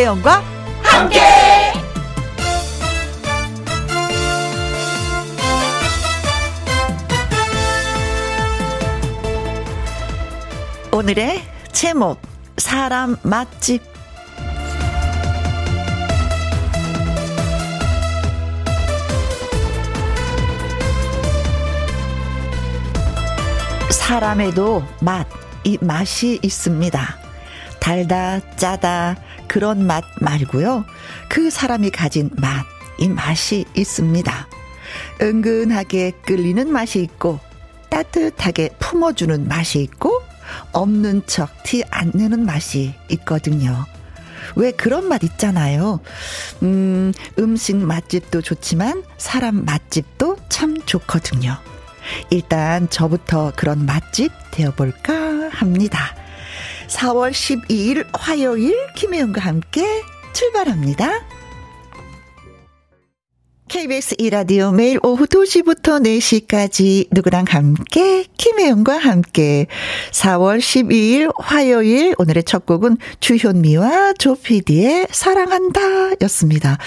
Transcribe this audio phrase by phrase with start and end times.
[0.00, 0.42] 김혜영과
[0.82, 1.20] 함께.
[10.90, 11.42] 오늘의
[11.72, 12.18] 제목
[12.56, 13.82] 사람 맛집
[23.90, 25.26] 사람에도 맛,
[25.64, 27.18] 이 맛이 있습니다.
[27.80, 29.16] 달다, 짜다,
[29.50, 30.84] 그런 맛 말고요.
[31.28, 32.64] 그 사람이 가진 맛,
[33.00, 34.46] 이 맛이 있습니다.
[35.20, 37.40] 은근하게 끌리는 맛이 있고,
[37.88, 40.22] 따뜻하게 품어주는 맛이 있고,
[40.70, 43.86] 없는 척 티 안 내는 맛이 있거든요.
[44.54, 45.98] 왜 그런 맛 있잖아요.
[46.62, 51.56] 음, 음식 맛집도 좋지만 사람 맛집도 참 좋거든요.
[52.30, 56.14] 일단 저부터 그런 맛집 되어볼까 합니다.
[56.90, 60.02] 4월 12일 화요일 김혜영과 함께
[60.32, 61.10] 출발합니다.
[63.68, 69.68] KBS 이라디오 매일 오후 2시부터 4시까지 누구랑 함께 김혜영과 함께
[70.10, 75.80] 4월 12일 화요일 오늘의 첫 곡은 주현미와 조피디의 사랑한다
[76.22, 76.78] 였습니다.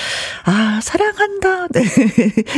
[0.44, 1.84] 아 사랑한다 네.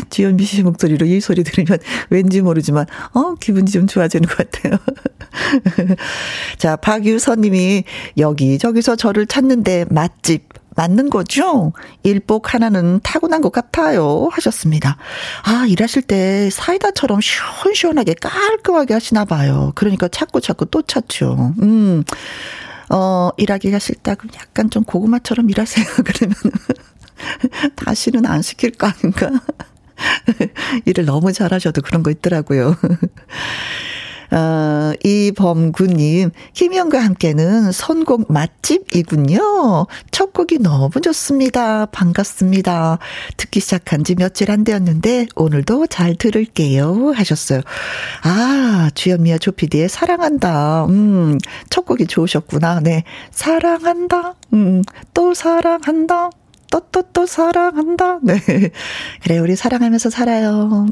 [0.10, 1.78] 주현미 씨 목소리로 이 소리 들으면
[2.10, 4.80] 왠지 모르지만 어 기분이 좀 좋아지는 것 같아요.
[6.58, 7.84] 자 박유선 님이
[8.18, 11.74] 여기저기서 저를 찾는데 맛집 맞는 거죠?
[12.04, 14.28] 일복 하나는 타고난 것 같아요.
[14.32, 14.98] 하셨습니다.
[15.44, 19.72] 아, 일하실 때 사이다처럼 시원시원하게 깔끔하게 하시나 봐요.
[19.76, 21.54] 그러니까 찾고 찾고 또 찾죠.
[21.62, 22.04] 음.
[22.90, 24.16] 어, 일하기가 싫다.
[24.16, 25.86] 그럼 약간 좀 고구마처럼 일하세요.
[26.06, 26.36] 그러면
[27.76, 29.32] 다시는 안 시킬 거 아닌가?
[30.86, 32.76] 일을 너무 잘하셔도 그런 거 있더라고요.
[34.32, 39.88] 어, 이범구님, 김희영과 함께는 선곡 맛집이군요.
[40.12, 41.86] 첫 곡이 너무 좋습니다.
[41.88, 43.00] 반갑습니다.
[43.38, 47.14] 듣기 시작한 지 며칠 안 되었는데, 오늘도 잘 들을게요.
[47.16, 47.62] 하셨어요.
[48.24, 50.86] 아, 주현미와 조피디의 사랑한다.
[50.86, 51.38] 음,
[51.70, 52.80] 첫 곡이 좋으셨구나.
[52.82, 53.04] 네.
[53.32, 54.36] 사랑한다.
[54.54, 54.82] 음,
[55.14, 56.30] 또 사랑한다.
[56.72, 58.20] 또, 또, 또 사랑한다.
[58.24, 58.40] 네.
[59.24, 60.88] 그래, 우리 사랑하면서 살아요.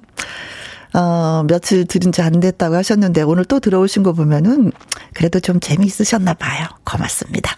[0.93, 4.71] 어, 며칠 들은 지 안 됐다고 하셨는데 오늘 또 들어오신 거 보면은
[5.13, 6.67] 그래도 좀 재미있으셨나 봐요.
[6.85, 7.55] 고맙습니다.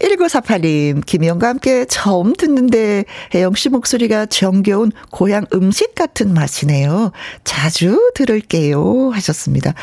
[0.00, 3.04] 1948님, 김희영과 함께 처음 듣는데
[3.34, 7.12] 혜영 씨 목소리가 정겨운 고향 음식 같은 맛이네요.
[7.44, 9.10] 자주 들을게요.
[9.10, 9.74] 하셨습니다.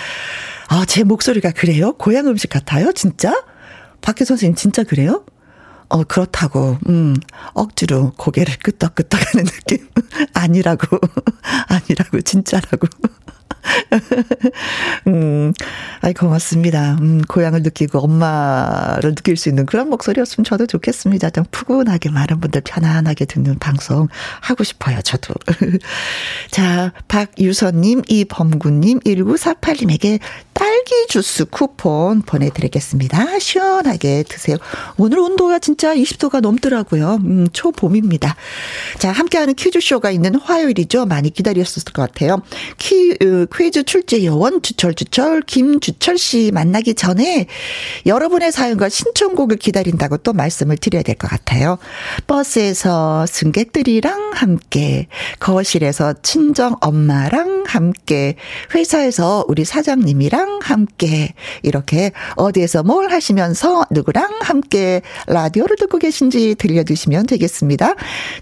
[0.70, 1.94] 아, 제 목소리가 그래요?
[1.94, 2.92] 고향 음식 같아요?
[2.94, 3.44] 진짜?
[4.02, 5.24] 박혜 선생님 진짜 그래요?
[5.94, 7.16] 어, 그렇다고, 음,
[7.54, 9.88] 억지로 고개를 끄덕끄덕 하는 느낌.
[10.34, 10.98] 아니라고,
[11.70, 12.88] 아니라고, 진짜라고.
[15.08, 15.54] 음,
[16.02, 16.98] 아이, 고맙습니다.
[17.02, 21.30] 음, 고향을 느끼고 엄마를 느낄 수 있는 그런 목소리였으면 저도 좋겠습니다.
[21.32, 24.08] 좀 푸근하게 많은 분들 편안하게 듣는 방송
[24.42, 25.34] 하고 싶어요, 저도.
[26.52, 30.20] 자, 박유선님, 이범구님, 1948님에게
[30.54, 33.40] 딸기 주스 쿠폰 보내드리겠습니다.
[33.40, 34.58] 시원하게 드세요.
[34.98, 37.20] 오늘 온도가 진짜 20도가 넘더라고요.
[37.24, 38.36] 음, 초봄입니다.
[39.00, 41.06] 자, 함께하는 퀴즈쇼가 있는 화요일이죠.
[41.06, 42.42] 많이 기다렸을 것 같아요.
[42.78, 47.48] 퀴, 으, 퀴즈 출제 요원 주철 주철 김주철 씨 만나기 전에
[48.06, 51.78] 여러분의 사연과 신청곡을 기다린다고 또 말씀을 드려야 될 것 같아요.
[52.28, 55.08] 버스에서 승객들이랑 함께,
[55.40, 58.36] 거실에서 친정 엄마랑 함께,
[58.74, 67.94] 회사에서 우리 사장님이랑 함께, 이렇게 어디에서 뭘 하시면서 누구랑 함께 라디오를 듣고 계신지 들려주시면 되겠습니다.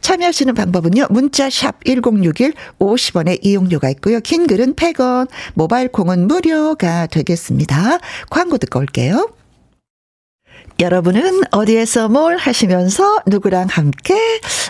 [0.01, 1.07] 참여하시는 방법은요.
[1.09, 4.19] 문자 샵 1061 50원의 이용료가 있고요.
[4.21, 5.00] 긴 글은 100원,
[5.53, 7.99] 모바일 콩은 무료가 되겠습니다.
[8.29, 9.27] 광고 듣고 올게요.
[10.79, 14.15] 여러분은 어디에서 뭘 하시면서 누구랑 함께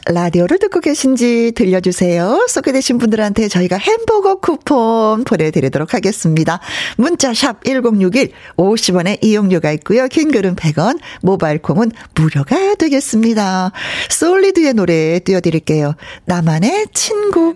[0.08, 2.48] 라디오를 듣고 계신지 들려주세요.
[2.50, 6.60] 소개되신 분들한테 저희가 햄버거 쿠폰 보내드리도록 하겠습니다.
[6.98, 10.08] 문자샵 1061 50원의 이용료가 있고요.
[10.10, 13.72] 긴 글은 100원, 모바일 콩은 무료가 되겠습니다.
[14.10, 15.96] 솔리드의 노래 띄워드릴게요.
[16.26, 17.56] 나만의 친구.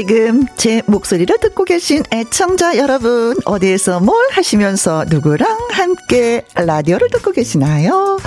[0.00, 8.18] 지금 제 목소리를 듣고 계신 애청자 여러분, 어디에서 뭘 하시면서 누구랑 함께 라디오를 듣고 계시나요?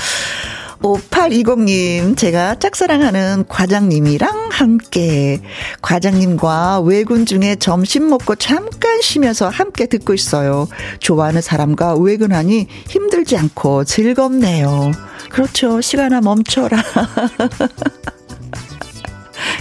[0.84, 5.42] 5820님, 제가 짝사랑하는 과장님이랑 함께,
[5.82, 10.68] 과장님과 외근 중에 점심 먹고 잠깐 쉬면서 함께 듣고 있어요.
[11.00, 14.92] 좋아하는 사람과 외근하니 힘들지 않고 즐겁네요.
[15.32, 15.82] 그렇죠.
[15.82, 16.78] 시간아 멈춰라.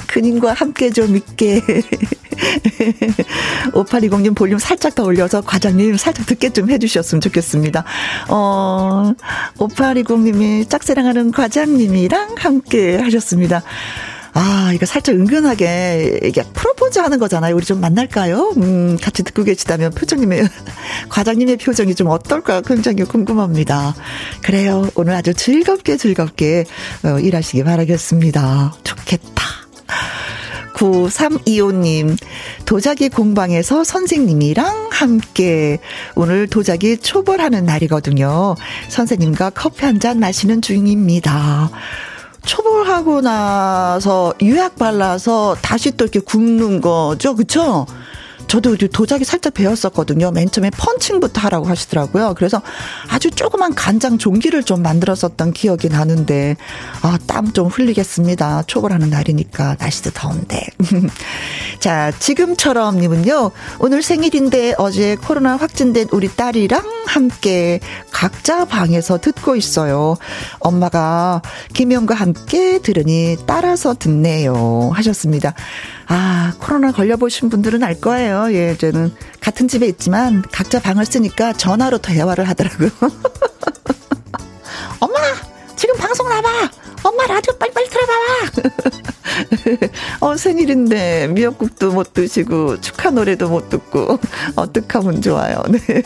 [0.06, 1.62] 그님과 함께 좀 있게.
[3.73, 7.84] 5820님 볼륨 살짝 더 올려서 과장님 살짝 듣게 좀 해주셨으면 좋겠습니다.
[8.29, 9.12] 어,
[9.58, 13.62] 5820님이 짝사랑하는 과장님이랑 함께 하셨습니다.
[14.34, 17.55] 아, 이거 살짝 은근하게 이게 프로포즈 하는 거잖아요.
[17.55, 18.55] 우리 좀 만날까요?
[18.56, 20.49] 음, 같이 듣고 계시다면 표정님의,
[21.11, 23.94] 과장님의 표정이 좀 어떨까 굉장히 궁금합니다.
[24.43, 24.88] 그래요.
[24.94, 26.64] 오늘 아주 즐겁게 즐겁게
[27.05, 28.75] 어, 일하시기 바라겠습니다.
[28.82, 29.62] 좋겠다.
[30.75, 32.17] 9325님,
[32.65, 35.79] 도자기 공방에서 선생님이랑 함께
[36.15, 38.56] 오늘 도자기 초벌하는 날이거든요.
[38.89, 41.71] 선생님과 커피 한 잔 마시는 중입니다.
[42.44, 47.37] 초벌하고 나서 유약 발라서 다시 또 이렇게 굽는 거죠.
[47.37, 47.87] 그쵸?
[48.52, 50.31] 저도 도자기 살짝 배웠었거든요.
[50.31, 52.34] 맨 처음에 펀칭부터 하라고 하시더라고요.
[52.37, 52.60] 그래서
[53.08, 56.56] 아주 조그만 간장 종기를 좀 만들었었던 기억이 나는데,
[57.00, 58.62] 아, 땀 좀 흘리겠습니다.
[58.66, 60.66] 초벌하는 날이니까, 날씨도 더운데.
[61.81, 70.16] 자, 지금처럼 님은요, 오늘 생일인데 어제 코로나 확진된 우리 딸이랑 함께 각자 방에서 듣고 있어요.
[70.60, 71.43] 엄마가
[71.75, 74.90] 김영과 함께 들으니 따라서 듣네요.
[74.94, 75.54] 하셨습니다.
[76.08, 78.52] 아, 코로나 걸려보신 분들은 알 거예요.
[78.52, 82.90] 예, 저는 같은 집에 있지만 각자 방을 쓰니까 전화로 대화를 하더라고요.
[85.00, 85.19] 엄마!
[85.76, 86.49] 지금 방송 나봐!
[87.02, 88.93] 엄마 라디오 빨리빨리 틀어봐봐!
[90.20, 94.19] 어, 생일인데 미역국도 못 드시고 축하 노래도 못 듣고
[94.56, 95.62] 어떡하면 좋아요.
[95.69, 96.02] 네.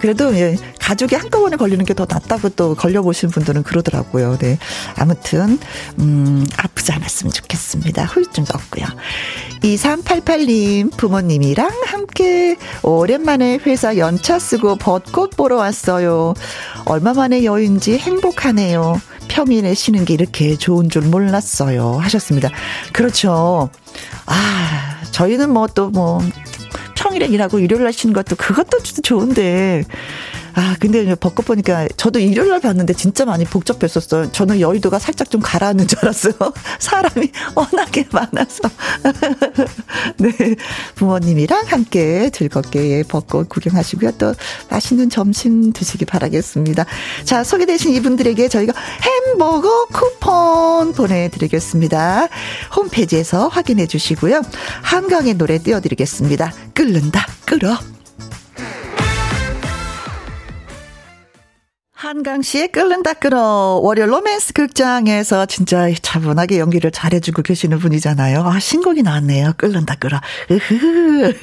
[0.00, 4.38] 그래도 예, 가족이 한꺼번에 걸리는 게 더 낫다고 또 걸려보신 분들은 그러더라고요.
[4.38, 4.56] 네.
[4.94, 5.58] 아무튼
[5.98, 8.04] 음, 아프지 않았으면 좋겠습니다.
[8.04, 8.86] 후유증도 없고요.
[9.62, 16.34] 2388님 부모님이랑 함께 오랜만에 회사 연차 쓰고 벚꽃 보러 왔어요.
[16.84, 19.00] 얼마 만에 여유인지 행복하네요.
[19.28, 21.98] 평일에 쉬는 게 이렇게 좋은 줄 몰랐어요.
[21.98, 22.50] 하셨습니다.
[22.92, 23.70] 그렇죠.
[24.26, 26.22] 아, 저희는 뭐 또뭐 뭐
[26.96, 29.84] 평일에 일하고 일요일 날 쉬는 것도 그것도 좋은데
[30.58, 34.32] 아, 근데 벚꽃 보니까 저도 일요일 날 봤는데 진짜 많이 복잡했었어요.
[34.32, 36.34] 저는 여의도가 살짝 좀 가라앉는 줄 알았어요.
[36.80, 38.68] 사람이 워낙에 많아서.
[40.18, 40.56] 네.
[40.96, 44.10] 부모님이랑 함께 즐겁게 벚꽃 구경하시고요.
[44.18, 44.34] 또
[44.68, 46.86] 맛있는 점심 드시기 바라겠습니다.
[47.22, 48.72] 자, 소개되신 이분들에게 저희가
[49.02, 52.26] 햄버거 쿠폰 보내드리겠습니다.
[52.74, 54.42] 홈페이지에서 확인해 주시고요.
[54.82, 56.52] 한강의 노래 띄워드리겠습니다.
[56.74, 57.78] 끓는다, 끓어.
[62.08, 68.44] 한강 씨의 끓는다 끓어 월요 로맨스 극장에서 진짜 차분하게 연기를 잘해주고 계시는 분이잖아요.
[68.44, 69.52] 아 신곡이 나왔네요.
[69.58, 70.18] 끓는다 끓어.
[70.50, 71.34] 으흐.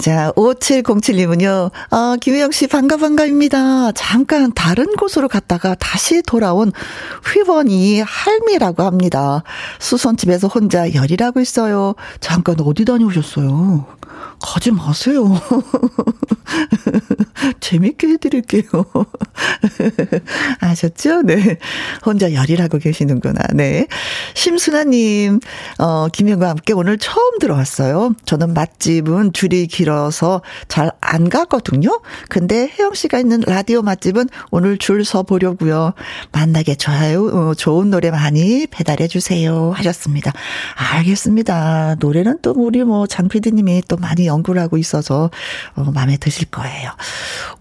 [0.00, 1.70] 자 5707님은요.
[1.90, 3.92] 어, 김혜영 씨 반가 반가입니다.
[3.92, 6.72] 잠깐 다른 곳으로 갔다가 다시 돌아온
[7.30, 9.42] 휘번이 할미라고 합니다.
[9.78, 11.96] 수선집에서 혼자 열일하고 있어요.
[12.18, 13.84] 잠깐 어디 다녀오셨어요?
[14.44, 15.24] 가지 마세요.
[17.60, 18.84] 재밌게 해드릴게요.
[20.60, 21.22] 아셨죠?
[21.22, 21.58] 네.
[22.04, 23.40] 혼자 열일하고 계시는구나.
[23.54, 23.86] 네.
[24.34, 25.40] 심순아님,
[25.78, 28.14] 어, 김현과 함께 오늘 처음 들어왔어요.
[28.26, 32.00] 저는 맛집은 줄이 길어서 잘 안 가거든요.
[32.28, 35.92] 근데 혜영 씨가 있는 라디오 맛집은 오늘 줄 서 보려고요.
[36.32, 37.26] 만나게 좋아요.
[37.26, 39.70] 어, 좋은 노래 많이 배달해 주세요.
[39.74, 40.32] 하셨습니다.
[40.76, 41.96] 알겠습니다.
[42.00, 45.30] 노래는 또 우리 뭐 장피디님이 또 많이 연구를 하고 있어서
[45.76, 46.90] 어, 마음에 드실 거예요.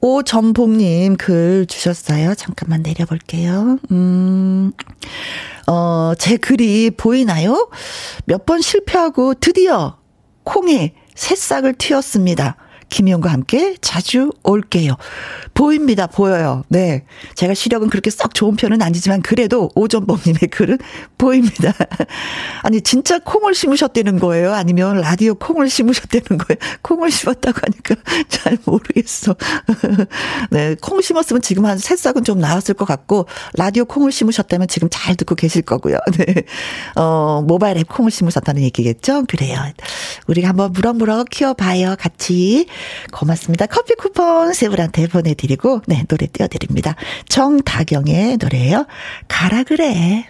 [0.01, 2.36] 오전복님 글 주셨어요.
[2.36, 3.77] 잠깐만 내려볼게요.
[3.92, 4.72] 음,
[5.68, 7.70] 어, 제 글이 보이나요?
[8.25, 9.98] 몇 번 실패하고 드디어
[10.44, 12.58] 콩에 새싹을 틔웠습니다.
[12.94, 14.96] 김희영과 함께 자주 올게요.
[15.56, 16.06] 보입니다.
[16.06, 16.64] 보여요.
[16.70, 17.06] 네.
[17.34, 20.78] 제가 시력은 그렇게 썩 좋은 편은 아니지만 그래도 오전범님의 글은
[21.18, 21.74] 보입니다.
[22.62, 24.54] 아니, 진짜 콩을 심으셨다는 거예요?
[24.54, 26.60] 아니면 라디오 콩을 심으셨다는 거예요?
[26.84, 27.96] 콩을 심었다고 하니까
[28.30, 29.36] 잘 모르겠어.
[30.52, 30.76] 네.
[30.80, 35.34] 콩 심었으면 지금 한 새싹은 좀 나왔을 것 같고, 라디오 콩을 심으셨다면 지금 잘 듣고
[35.34, 35.98] 계실 거고요.
[36.18, 36.44] 네.
[36.96, 39.26] 어, 모바일 앱 콩을 심으셨다는 얘기겠죠?
[39.28, 39.58] 그래요.
[40.28, 41.96] 우리가 한번 무럭무럭 키워봐요.
[41.98, 42.68] 같이.
[43.12, 43.66] 고맙습니다.
[43.66, 46.96] 커피 쿠폰 세 분한테 보내드리고, 네, 노래 띄워드립니다.
[47.30, 48.86] 정다경의 노래예요.
[49.28, 50.28] 가라 그래.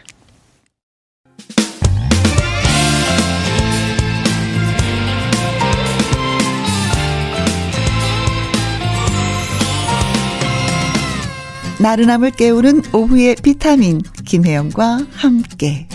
[11.79, 15.87] 나른함을 깨우는 오후의 비타민 김혜영과 함께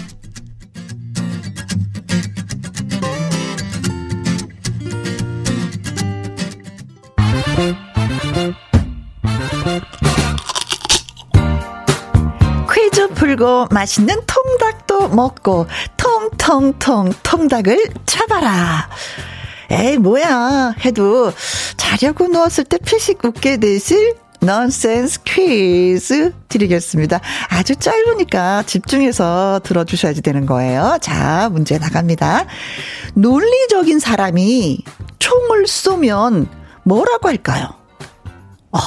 [13.29, 15.67] 풀고 맛있는 통닭도 먹고
[15.99, 18.89] 통통통 통닭을 잡아라.
[19.71, 21.31] 에이 뭐야 해도
[21.77, 27.21] 자려고 누웠을 때 피식 웃게 되실 넌센스 퀴즈 드리겠습니다.
[27.51, 30.97] 아주 짧으니까 집중해서 들어주셔야지 되는 거예요.
[31.03, 32.47] 자, 문제 나갑니다.
[33.13, 34.85] 논리적인 사람이
[35.19, 36.49] 총을 쏘면
[36.85, 37.75] 뭐라고 할까요?
[38.71, 38.79] 어,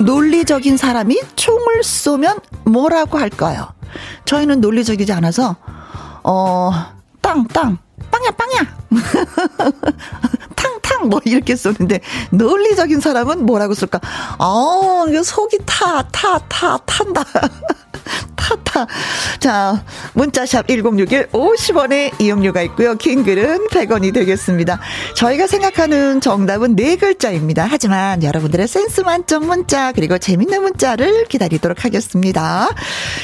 [0.00, 3.72] 논리적인 사람이 총을 쏘면 뭐라고 할까요?
[4.24, 5.56] 저희는 논리적이지 않아서,
[6.22, 6.70] 어,
[7.20, 7.78] 땅, 땅,
[8.10, 8.76] 빵야, 빵야.
[10.54, 12.00] 탕 탕, 뭐, 이렇게 쏘는데,
[12.30, 14.00] 논리적인 사람은 뭐라고 쏠까?
[14.38, 17.22] 어, 속이 타, 타, 타, 탄다.
[18.36, 18.86] 타타.
[19.40, 19.84] 자,
[20.14, 22.94] 문자샵 1061 50원의 이용료가 있고요.
[22.96, 24.80] 긴 글은 100원이 되겠습니다.
[25.14, 27.66] 저희가 생각하는 정답은 네 글자입니다.
[27.68, 32.68] 하지만 여러분들의 센스 만점 문자 그리고 재밌는 문자를 기다리도록 하겠습니다.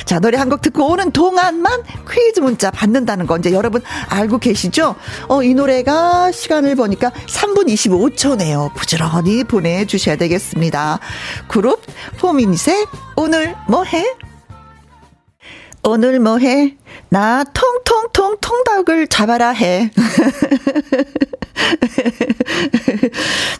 [0.04, 4.94] 자, 노래 한 곡 듣고 오는 동안만 퀴즈 문자 받는다는 거 이제 여러분 알고 계시죠?
[5.28, 8.74] 어, 이 노래가 시간을 보니까 3분 25초네요.
[8.74, 10.98] 부지런히 보내 주셔야 되겠습니다.
[11.48, 11.80] 그룹
[12.18, 12.86] 포미닛의
[13.16, 14.04] 오늘 뭐 해?
[15.86, 16.76] 오늘 뭐 해?
[17.10, 19.90] 나 통통통 통닭을 잡아라 해.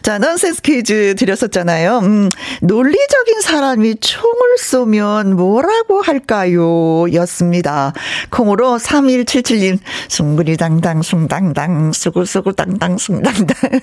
[0.01, 1.99] 자, 넌센스 퀴즈 드렸었잖아요.
[1.99, 2.29] 음,
[2.61, 7.05] 논리적인 사람이 총을 쏘면 뭐라고 할까요?
[7.13, 7.93] 였습니다.
[8.31, 9.77] 콩으로 3177님,
[10.07, 13.55] 숭구리당당, 숭당당, 수구수구당당, 숭당당.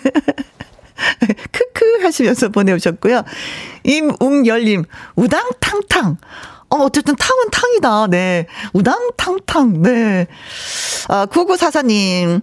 [1.50, 3.22] 크크 하시면서 보내오셨고요.
[3.84, 4.84] 임웅열님,
[5.16, 6.18] 우당탕탕.
[6.72, 8.06] 어, 어쨌든 탕은 탕이다.
[8.08, 8.46] 네.
[8.72, 9.82] 우당탕탕.
[9.82, 10.26] 네.
[11.08, 12.40] 아, 9944님.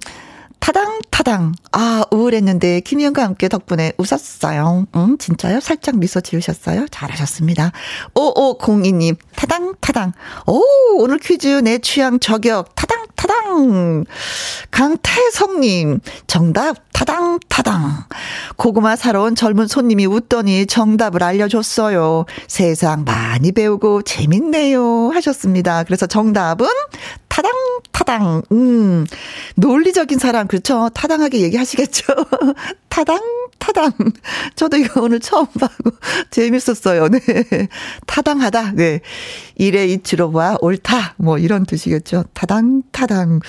[0.60, 1.54] 타당, 타당.
[1.72, 4.86] 아, 우울했는데, 김희영과 함께 덕분에 웃었어요.
[4.96, 5.62] 응, 진짜요?
[5.62, 6.86] 살짝 미소 지으셨어요?
[6.92, 7.72] 잘하셨습니다.
[8.14, 10.12] 5502님, 타당, 타당.
[10.46, 10.62] 오,
[10.98, 12.76] 오늘 퀴즈 내 취향 저격.
[12.76, 14.06] 타당, 타당.
[14.72, 18.06] 강태성님, 정답, 타당, 타당.
[18.56, 22.26] 고구마 사러 온 젊은 손님이 웃더니 정답을 알려줬어요.
[22.48, 25.10] 세상 많이 배우고 재밌네요.
[25.14, 25.84] 하셨습니다.
[25.84, 26.68] 그래서 정답은
[27.28, 27.52] 타당,
[27.92, 28.42] 타당.
[28.54, 29.06] 음,
[29.56, 30.90] 논리적인 사람, 그렇죠.
[30.94, 32.04] 타당하게 얘기하시겠죠.
[32.88, 33.20] 타당,
[33.60, 33.92] 타당.
[34.56, 35.92] 저도 이거 오늘 처음 봐고
[36.32, 37.10] 재밌었어요.
[37.10, 37.20] 네.
[38.08, 38.72] 타당하다.
[38.74, 39.02] 네.
[39.60, 40.58] 일에 이치로 봐.
[40.62, 41.16] 옳다.
[41.18, 42.24] 뭐 이런 뜻이겠죠.
[42.34, 43.42] 타당, 타당.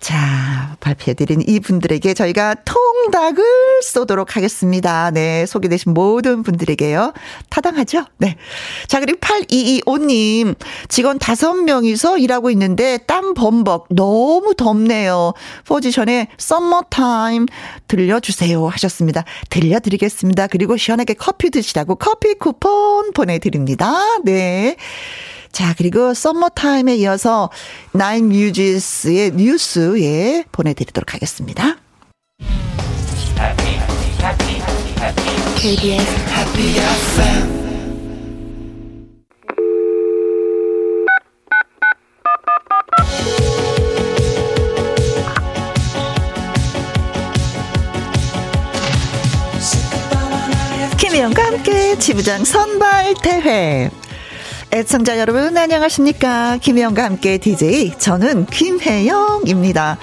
[0.00, 3.44] 자, 발표해드린 이분들에게 저희가 통닭을
[3.82, 5.10] 쏘도록 하겠습니다.
[5.10, 5.44] 네.
[5.46, 7.12] 소개되신 모든 분들에게요.
[7.50, 8.06] 타당하죠?
[8.16, 8.36] 네.
[8.88, 10.56] 자, 그리고 8225님.
[10.88, 13.88] 직원 5명이서 일하고 있는데 땀 범벅.
[13.90, 15.34] 너무 덥네요.
[15.66, 17.46] 포지션에 Summer Time
[17.86, 18.66] 들려주세요.
[18.66, 19.24] 하셨습니다.
[19.50, 20.46] 들려드리겠습니다.
[20.46, 23.92] 그리고 시원하게 커피 드시라고 커피 쿠폰 보내드립니다.
[24.24, 24.76] 네.
[25.54, 27.48] 자, 그리고 Summer Time에 이어서
[27.92, 31.76] 나인 뮤지스의 뉴스, 예, 보내드리도록 하겠습니다.
[35.56, 36.02] KBS
[36.34, 37.64] Happy FM
[50.98, 53.88] 김혜영과 함께 지부장 선발 대회.
[54.74, 59.98] 애청자 여러분 안녕하십니까 김혜영과 함께 DJ 저는 김혜영입니다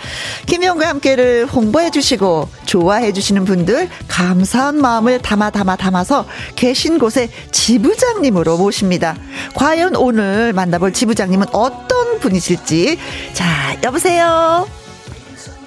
[0.45, 6.25] 김혜영과 함께를 홍보해 주시고 좋아해 주시는 분들 감사한 마음을 담아 담아 담아서
[6.55, 9.17] 계신 곳에 지부장님으로 모십니다
[9.55, 12.97] 과연 오늘 만나볼 지부장님은 어떤 분이실지
[13.33, 13.45] 자
[13.83, 14.65] 여보세요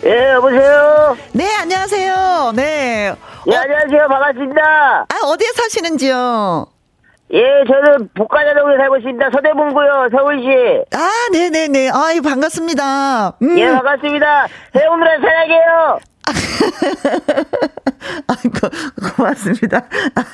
[0.06, 1.14] 예, 여보세요?
[1.32, 3.14] 네 안녕하세요 네
[3.46, 4.08] 예, 안녕하세요.
[4.08, 5.06] 반갑습니다.
[5.06, 6.74] 아, 어디에 사시는지요?
[7.35, 9.29] 예, 저는 북가자동에 살고 있습니다.
[9.33, 10.47] 서대문구요, 서울시.
[10.95, 11.91] 아, 네네네.
[11.93, 13.38] 아이, 반갑습니다.
[13.43, 13.59] 음.
[13.59, 14.47] 예, 반갑습니다.
[14.76, 15.99] 해오느라 사랑해요.
[18.29, 18.69] 아이고,
[19.17, 19.83] 고맙습니다.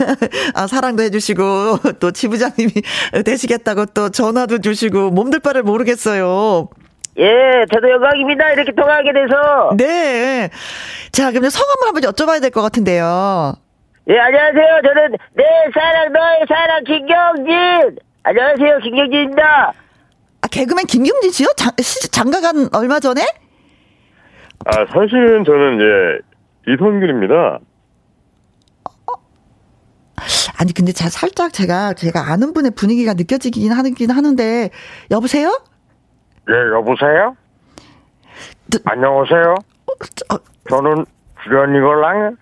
[0.54, 2.70] 아, 사랑도 해주시고, 또 지부장님이
[3.24, 6.68] 되시겠다고 또 전화도 주시고, 몸둘 바를 모르겠어요.
[7.18, 8.50] 예, 저도 영광입니다.
[8.52, 9.70] 이렇게 통화하게 돼서.
[9.78, 10.50] 네.
[11.12, 13.54] 자, 그러면 성함을 한번 여쭤봐야 될 것 같은데요.
[14.08, 14.80] 예, 안녕하세요.
[14.82, 17.98] 저는 내 사랑, 너의 사랑, 김경진.
[18.22, 18.78] 안녕하세요.
[18.78, 19.72] 김경진입니다.
[20.42, 21.48] 아, 개그맨 김경진 씨요?
[21.56, 23.20] 장, 시, 장가간 얼마 전에?
[24.66, 27.58] 아, 사실은 저는 이제 이성균입니다.
[30.58, 34.68] 아니 근데 자 살짝 제가 제가 아는 분의 분위기가 느껴지긴 하긴 하는데
[35.10, 35.58] 여보세요?
[36.50, 37.34] 예, 여보세요?
[38.70, 39.54] 저- 안녕하세요.
[40.30, 40.36] 어,
[40.68, 41.06] 저 는
[41.44, 42.36] 주연이걸랑.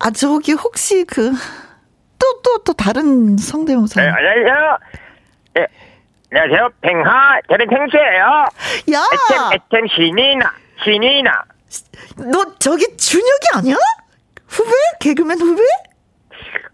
[0.00, 1.32] 아 저기 혹시 그
[2.18, 4.78] 또 또 또 다른 성대모사 네, 안녕하세요.
[5.58, 5.66] 예,
[6.32, 6.68] 안녕하세요.
[6.80, 8.24] 팽하, 저는 팽수예요.
[8.92, 9.04] 야!
[9.14, 10.52] 애템, 애템 신이나,
[10.82, 11.44] 신이나.
[12.16, 13.76] 너 저기 준혁이 아니야?
[14.48, 14.70] 후배?
[15.00, 15.62] 개그맨 후배?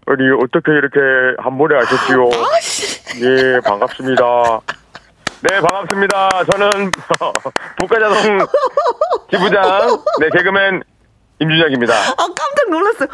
[0.07, 0.99] 아니, 어떻게 이렇게
[1.37, 2.29] 한 번에 아셨지요?
[2.55, 3.21] 아씨.
[3.23, 4.23] 예, 반갑습니다.
[5.41, 6.43] 네, 반갑습니다.
[6.51, 6.91] 저는
[7.77, 8.39] 북가자동
[9.29, 10.81] 지부장, 네, 개그맨
[11.39, 11.93] 임준혁입니다.
[11.93, 13.07] 아 깜짝 놀랐어요.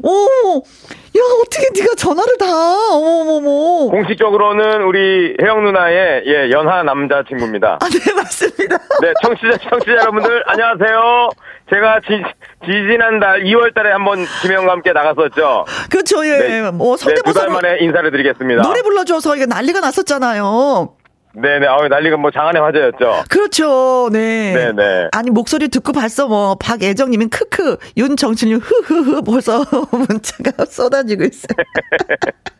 [0.00, 2.46] 오, 야 어떻게 네가 전화를 다?
[2.92, 3.90] 어머머머.
[3.90, 7.78] 공식적으로는 우리 혜영 누나의 예, 연하 남자 친구입니다.
[7.80, 8.78] 아 네 맞습니다.
[9.02, 11.30] 네, 청취자, 청취자 여러분들, 안녕하세요.
[11.70, 12.22] 제가 지,
[12.64, 15.64] 지지난달 2월 달에 한번 김혜영과 함께 나갔었죠.
[15.90, 16.38] 그렇죠 예.
[16.38, 16.70] 네.
[16.70, 18.62] 뭐 네, 두달 성대모사 만에 인사를 드리겠습니다.
[18.62, 20.94] 노래 불러줘서 이게 난리가 났었잖아요.
[21.34, 23.24] 네네, 아우, 난리가 뭐 장안의 화제였죠.
[23.28, 24.08] 그렇죠.
[24.12, 24.54] 네.
[24.54, 25.08] 네네.
[25.12, 31.56] 아니 목소리 듣고 벌써 뭐 박애정님은 크크 윤정신님 흐흐흐 벌써 문자가 쏟아지고 있어요.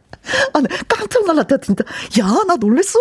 [0.52, 0.68] 아, 네.
[0.88, 1.85] 깜짝 놀랐다 진짜.
[2.20, 2.99] 야 나 놀랬어.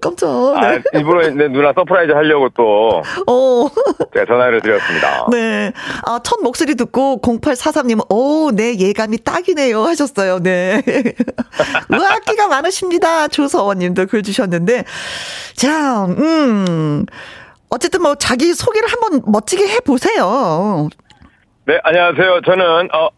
[0.00, 0.28] 깜짝.
[0.28, 0.82] 아, 네.
[0.94, 3.68] 일부러 네, 누나 surprise 하려고 또 어.
[4.14, 5.26] 제가 전화를 드렸습니다.
[5.30, 5.72] 네.
[6.06, 9.82] 아, 첫 목소리 듣고 0843님, 오, 네, 예감이 딱이네요.
[9.82, 10.38] 하셨어요.
[10.40, 10.82] 네.
[11.90, 13.28] 의학기가 많으십니다.
[13.28, 14.84] 조서원님도 글 주셨는데.
[15.54, 17.04] 자, 음.
[17.68, 20.88] 어쨌든 뭐 자기 소개를 한번 멋지게 해보세요.
[21.66, 22.40] 네, 안녕하세요.
[22.44, 23.08] 저는, 어,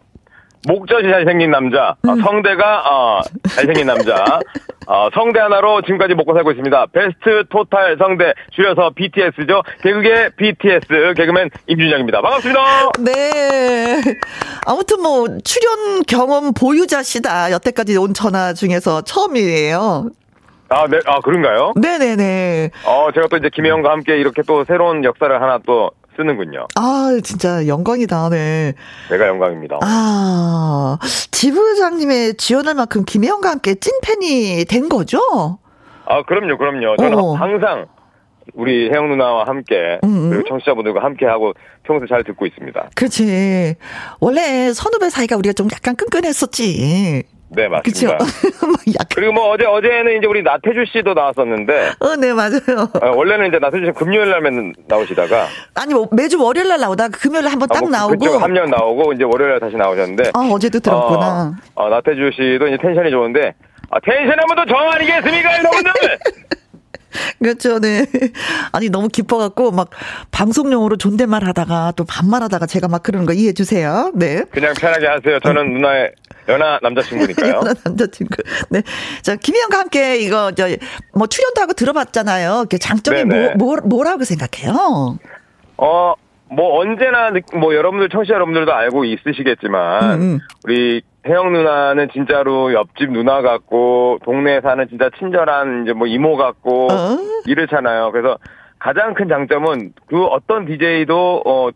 [0.66, 4.38] 목젖이 잘생긴 남자, 어, 성대가, 어, 잘생긴 남자,
[4.87, 6.87] 어, 성대 하나로 지금까지 먹고 살고 있습니다.
[6.92, 9.62] 베스트 토탈 성대, 줄여서 BTS죠.
[9.83, 12.20] 개그계 BTS, 개그맨 임준영입니다.
[12.20, 12.61] 반갑습니다.
[13.01, 14.03] 네.
[14.66, 17.51] 아무튼 뭐 출연 경험 보유자시다.
[17.51, 20.11] 여태까지 온 전화 중에서 처음이에요.
[20.68, 21.72] 아, 네, 아, 그런가요?
[21.77, 22.70] 네네네.
[22.87, 26.66] 어, 제가 또 이제 김혜영과 함께 이렇게 또 새로운 역사를 하나 또 쓰는군요.
[26.77, 28.29] 아, 진짜 영광이다.
[28.31, 28.75] 네.
[29.09, 29.79] 제가 영광입니다.
[29.83, 30.98] 아,
[31.31, 35.18] 지부장님의 지원할 만큼 김혜영과 함께 찐팬이 된 거죠?
[36.07, 36.96] 아, 그럼요, 그럼요.
[36.96, 37.35] 저는 어.
[37.35, 37.87] 항상
[38.55, 40.31] 우리 혜영 누나와 함께, 음.
[40.31, 41.53] 그리고 청취자분들과 함께 하고
[41.85, 42.90] 평소 잘 듣고 있습니다.
[42.94, 43.77] 그렇지.
[44.20, 47.22] 원래 선후배 사이가 우리가 좀 약간 끈끈했었지.
[47.55, 48.07] 네, 그쵸?
[48.12, 48.19] 맞습니다.
[48.67, 48.77] 뭐.
[49.15, 52.88] 그리고 뭐 어제, 어제는 이제 우리 나태주 씨도 나왔었는데, 어, 네, 맞아요.
[53.01, 57.45] 어, 원래는 이제 나태주 씨 금요일 날만 나오시다가, 아니, 뭐, 매주 월요일 날 나오다가 금요일
[57.45, 58.19] 날 한번 딱 아, 뭐 나오고.
[58.19, 61.55] 그쪽 한년 나오고, 이제 월요일 날 다시 나오셨는데, 아, 어제도 들었구나.
[61.75, 63.55] 어, 어, 나태주 씨도 이제 텐션이 좋은데,
[63.91, 65.93] 아, 텐션 하면 더정 아니겠습니까, 여러분들?
[67.38, 68.07] 그렇죠, 네.
[68.72, 69.90] 아니, 너무 기뻐갖고, 막,
[70.31, 74.12] 방송용으로 존댓말 하다가, 또 반말 하다가 제가 막 그러는 거 이해해주세요.
[74.14, 74.44] 네.
[74.51, 75.38] 그냥 편하게 하세요.
[75.40, 76.12] 저는 누나의
[76.48, 77.53] 연하 남자친구니까요.
[77.62, 78.37] 연하 남자친구.
[78.70, 78.83] 네.
[79.22, 80.68] 자, 김희영과 함께 이거, 저,
[81.14, 82.66] 뭐, 출연도 하고 들어봤잖아요.
[82.70, 83.55] 그 장점이 네네.
[83.57, 85.18] 뭐, 뭐, 뭐라고 생각해요?
[85.79, 86.14] 어,
[86.55, 90.38] 뭐 언제나 느- 뭐 여러분들 청취자 여러분들도 알고 있으시겠지만 음, 음.
[90.64, 96.88] 우리 혜영 누나는 진짜로 옆집 누나 같고 동네에 사는 진짜 친절한 이제 뭐 이모 같고
[96.90, 97.18] 어?
[97.46, 98.11] 이렇잖아요.
[98.11, 98.38] 그래서
[98.78, 101.70] 가장 큰 장점은 그 어떤 DJ도 어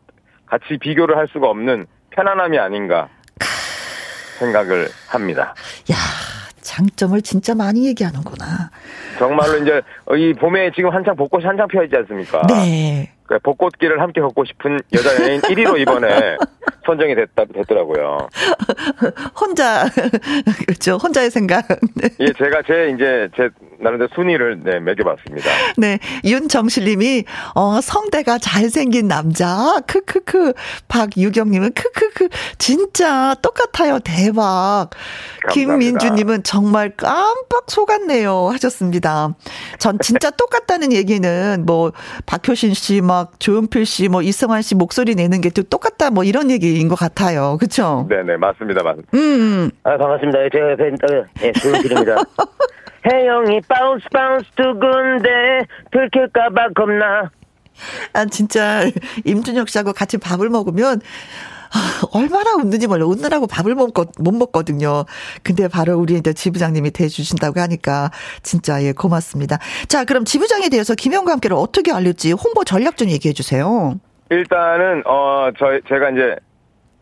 [0.46, 3.08] 같이 비교를 할 수가 없는 편안함이 아닌가
[4.38, 5.54] 생각을 합니다.
[5.92, 5.96] 야
[6.60, 8.44] 장점을 진짜 많이 얘기하는구나.
[9.18, 9.80] 정말로 이제
[10.16, 12.42] 이 봄에 지금 한창 벚꽃이 한창 피어 있지 않습니까?
[12.48, 13.12] 네.
[13.26, 16.36] 그 벚꽃길을 함께 걷고 싶은 여자 연예인 1위로 이번에
[16.86, 18.28] 선정이 됐다, 됐더라고요.
[19.38, 19.86] 혼자,
[20.66, 20.96] 그렇죠.
[20.96, 21.66] 혼자의 생각.
[21.94, 22.08] 네.
[22.20, 23.48] 예, 제가 제 이제 제
[23.80, 25.50] 나름대로 순위를 네, 매겨봤습니다.
[25.76, 25.98] 네.
[26.24, 29.80] 윤정실님이, 어, 성대가 잘생긴 남자.
[29.86, 30.52] 크크크.
[30.88, 32.28] 박유경님은 크크크.
[32.58, 33.98] 진짜 똑같아요.
[33.98, 34.90] 대박.
[35.42, 35.52] 감사합니다.
[35.52, 38.48] 김민주님은 정말 깜빡 속았네요.
[38.52, 39.34] 하셨습니다.
[39.78, 41.92] 전 진짜 똑같다는 얘기는 뭐,
[42.26, 46.10] 박효신 씨, 막, 조은필 씨, 뭐, 이승환 씨 목소리 내는 게 또 똑같다.
[46.10, 47.56] 뭐, 이런 얘기인 것 같아요.
[47.58, 48.06] 그쵸?
[48.08, 48.82] 네네, 맞습니다.
[48.82, 49.10] 맞습니다.
[49.14, 49.70] 음.
[49.84, 50.38] 아, 반갑습니다.
[50.52, 52.16] 제가 팬, 어, 예, 조용필입니다.
[53.10, 55.28] 혜영이 bounce bounce 두근대
[55.92, 57.30] 들킬까봐 겁나.
[58.12, 58.82] 아, 진짜,
[59.24, 61.00] 임준혁 씨하고 같이 밥을 먹으면,
[61.72, 63.06] 아, 얼마나 웃는지 몰라.
[63.06, 65.04] 웃느라고 밥을 못, 먹, 못 먹거든요.
[65.42, 68.10] 근데 바로 우리 이제 지부장님이 대주신다고 하니까
[68.42, 69.58] 진짜 예, 고맙습니다.
[69.88, 73.94] 자, 그럼 지부장에 대해서 김영과 함께를 어떻게 알릴지 홍보 전략 좀 얘기해 주세요.
[74.30, 76.36] 일단은 어, 저 제가 이제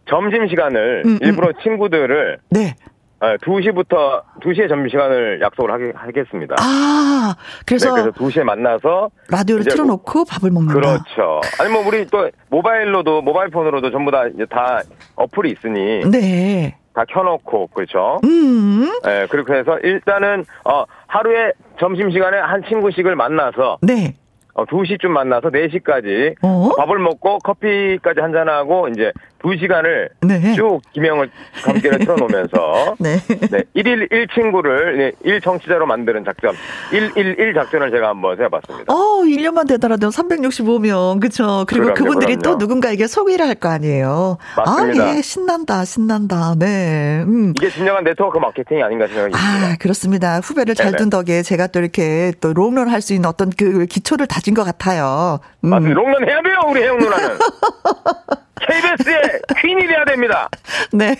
[0.08, 1.18] 점심 시간을 음, 음.
[1.22, 2.74] 일부러 친구들을 네.
[3.20, 6.56] 어, 2시부터 2시에 점심 시간을 약속을 하게, 하겠습니다.
[6.58, 10.74] 아, 네, 그래서 그래서 2시에 만나서 라디오를 이제 틀어 놓고 밥을 먹는다.
[10.74, 11.40] 그렇죠.
[11.60, 14.82] 아니 뭐 우리 또 모바일로도 모바일 폰으로도 전부 다 이제 다
[15.16, 16.76] 어플이 있으니 네.
[16.94, 18.20] 다 켜놓고 그렇죠.
[18.24, 18.88] 음.
[19.06, 24.14] 예, 그렇게 해서 일단은 어 하루에 점심 시간에 한 친구씩을 만나서 네.
[24.54, 26.70] 어 2시쯤 만나서 4시까지 어?
[26.76, 29.10] 밥을 먹고 커피까지 한 잔하고 이제
[29.42, 30.54] 2시간을 네.
[30.54, 31.28] 쭉 김영을
[31.64, 33.16] 함께를 틀어놓으면서 네.
[33.50, 36.54] 네, 1일 1친구를 네, 1정치자로 만드는 작전
[36.92, 38.92] 111 작전을 제가 한번 해봤습니다.
[38.94, 41.64] 어, 1년만 되더라도 365명, 그쵸.
[41.68, 42.58] 그리고 그럼요, 그분들이 또 그럼요.
[42.58, 44.36] 누군가에게 소개를 할 거 아니에요.
[44.56, 45.04] 맞습니다.
[45.04, 46.54] 아, 예, 신난다, 신난다.
[46.58, 47.22] 네.
[47.26, 47.52] 음.
[47.56, 49.38] 이게 진정한 네트워크 마케팅이 아닌가 생각이 듭니다.
[49.72, 50.40] 아, 그렇습니다.
[50.40, 50.94] 후배를 잘.
[50.96, 54.62] 둔 덕에 제가 또 이렇게 또 롱런 할 수 있는 어떤 그 기초를 다진 것
[54.62, 55.40] 같아요.
[55.64, 55.70] 음.
[55.70, 55.94] 맞습니다.
[55.98, 57.38] 롱런 해야 돼요, 우리 혜영 누나는.
[58.60, 59.20] KBS의
[59.60, 60.48] 퀸이 돼야 됩니다.
[60.92, 61.16] 네.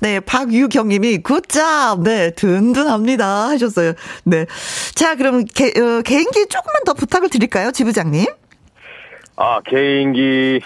[0.00, 2.00] 네, 박유경 님이 굿잡.
[2.02, 3.48] 네, 든든합니다.
[3.50, 3.92] 하셨어요.
[4.24, 4.46] 네.
[4.94, 8.26] 자, 그럼 개, 어, 개인기 조금만 더 부탁을 드릴까요, 지부장님?
[9.36, 10.60] 아, 개인기.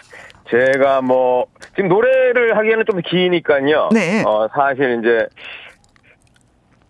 [0.51, 3.91] 제가 뭐, 지금 노래를 하기에는 좀 기니까요.
[3.93, 4.23] 네.
[4.27, 5.27] 어, 사실 이제.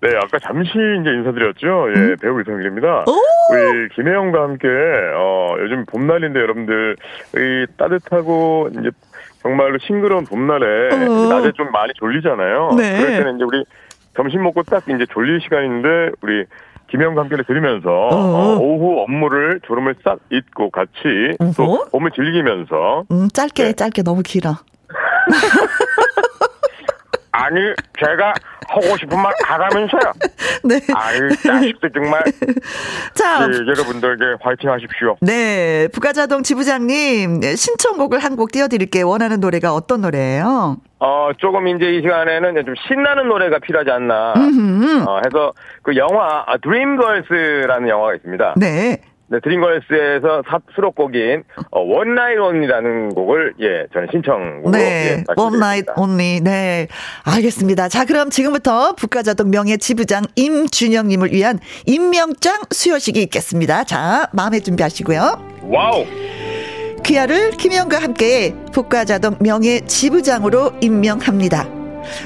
[0.01, 1.89] 네, 아까 잠시 이제 인사드렸죠.
[1.91, 3.05] 예, 배우 이성길입니다.
[3.51, 3.55] 오!
[3.55, 6.97] 우리 김혜영과 함께, 어, 요즘 봄날인데 여러분들,
[7.37, 8.91] 이 따뜻하고, 이제
[9.43, 11.29] 정말로 싱그러운 봄날에 어.
[11.29, 12.75] 낮에 좀 많이 졸리잖아요.
[12.77, 12.99] 네.
[12.99, 13.65] 그럴 때는 이제 우리
[14.17, 16.45] 점심 먹고 딱 이제 졸릴 시간인데, 우리
[16.91, 21.91] 김혜영과 함께를 들으면서, 어, 오후 업무를 졸음을 싹 잊고 같이 또 어허.
[21.91, 23.73] 봄을 즐기면서, 음, 짧게, 네.
[23.75, 24.55] 짧게 너무 길어.
[27.41, 27.61] 아니,
[27.99, 28.33] 제가
[28.69, 30.13] 하고 싶은 말 하라면서요.
[30.65, 30.81] 네.
[30.95, 32.23] 아유, 자식들 정말,
[33.15, 35.17] 자, 예, 여러분들에게 화이팅 하십시오.
[35.23, 35.89] 네.
[35.93, 39.09] 부가자동 지부장님, 네, 신청곡을 한 곡 띄워드릴게요.
[39.09, 40.77] 원하는 노래가 어떤 노래예요?
[41.01, 44.35] 어, 조금 이제 이 시간에는 좀 신나는 노래가 필요하지 않나.
[44.37, 45.05] 음흠.
[45.09, 48.55] 어, 해서 그 영화, 아, 드림걸스라는 영화가 있습니다.
[48.59, 48.99] 네.
[49.31, 55.19] 네, 드림걸스에서 삽 수록곡인 어, One Night One이라는 곡을 예, 저는 신청곡으로 네.
[55.19, 55.95] 예, One Night 말씀드리겠습니다.
[55.97, 56.41] Only.
[56.41, 56.89] 네.
[57.25, 57.89] 알겠습니다.
[57.89, 63.85] 자, 그럼 지금부터 북가좌동 명예 지부장 임준혁님을 위한 임명장 수여식이 있겠습니다.
[63.85, 65.21] 자, 마음의 준비하시고요.
[65.65, 66.07] Wow!
[67.05, 71.69] 귀하를 김영과 함께 북가좌동 명예 지부장으로 임명합니다.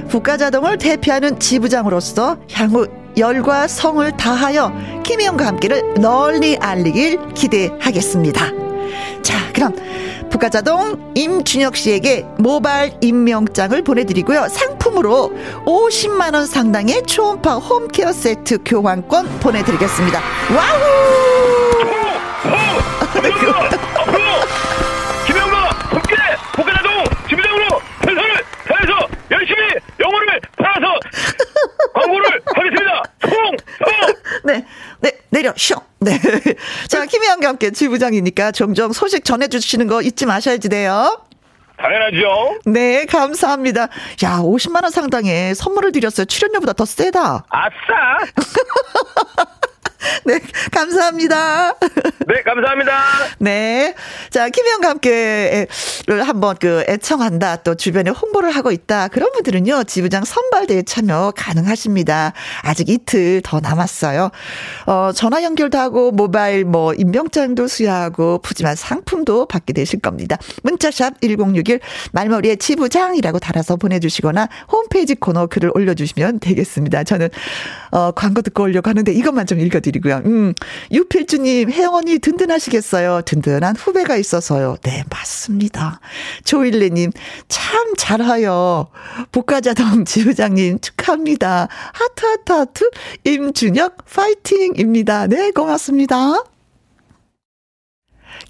[0.09, 2.87] 북가좌동을 대표하는 지부장으로서 향후
[3.17, 4.73] 열과 성을 다하여
[5.03, 8.47] 김영과 함께를 널리 알리길 기대하겠습니다.
[9.23, 9.75] 자, 그럼
[10.31, 14.49] 북가좌동 임준혁 씨에게 모바일 임명장을 보내드리고요.
[14.49, 15.33] 상품으로
[15.67, 20.21] 50만 원 상당의 초음파 홈케어 세트 교환권 보내드리겠습니다.
[20.57, 21.22] Wow!
[36.05, 36.19] 네.
[36.89, 41.21] 자, 김혜영과 함께 지부장이니까 종종 소식 전해주시는 거 잊지 마셔야지 돼요.
[41.77, 42.61] 당연하죠.
[42.67, 43.89] 네, 감사합니다.
[44.25, 46.27] 야, 50만 원 상당의 선물을 드렸어요.
[46.27, 47.45] 출연료보다 더 세다.
[47.49, 47.73] 아싸!
[50.25, 51.75] 네, 감사합니다.
[52.27, 52.93] 네, 감사합니다.
[53.39, 53.95] 네.
[54.31, 55.69] 자, 김혜영과 함께를
[56.25, 57.57] 한번 그 애청한다.
[57.57, 59.09] 또 주변에 홍보를 하고 있다.
[59.09, 62.33] 그런 분들은요, 지부장 선발대회 참여 가능하십니다.
[62.63, 64.31] 아직 이틀 더 남았어요.
[64.87, 70.37] 어, 전화 연결도 하고, 모바일 뭐, 임명장도 수여하고, 푸짐한 상품도 받게 되실 겁니다.
[70.63, 71.81] 문자샵 1061
[72.13, 77.05] 말머리에 지부장이라고 달아서 보내주시거나, 홈페이지 코너 글을 올려주시면 되겠습니다.
[77.05, 77.29] 저는,
[77.93, 80.23] 어, 광고 듣고 오려고 하는데 이것만 좀 읽어드 리고요.
[80.25, 80.55] 음,
[80.91, 83.23] 유필주님, 언니 든든하시겠어요.
[83.25, 84.77] 든든한 후배가 있어서요.
[84.83, 86.01] 네, 맞습니다.
[86.45, 87.13] 조일레님,
[87.49, 88.89] 참 잘하여.
[89.31, 91.69] 복가자동 지부장님 축하합니다.
[91.93, 92.91] 하트, 하트, 하트.
[93.25, 95.27] 임준혁, 파이팅입니다.
[95.27, 96.52] 네, 고맙습니다.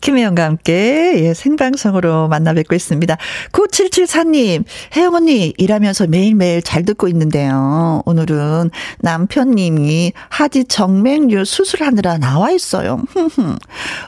[0.03, 3.17] 김혜영과 함께 예, 생방송으로 만나 뵙고 있습니다.
[3.53, 4.65] 9774님,
[4.97, 8.03] 혜영 언니 일하면서 매일매일 잘 듣고 있는데요.
[8.05, 13.01] 오늘은 남편님이 하지 정맥류 수술하느라 나와 있어요.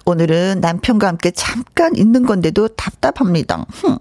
[0.04, 3.64] 오늘은 남편과 함께 잠깐 있는 건데도 답답합니다.
[3.70, 3.96] 흠.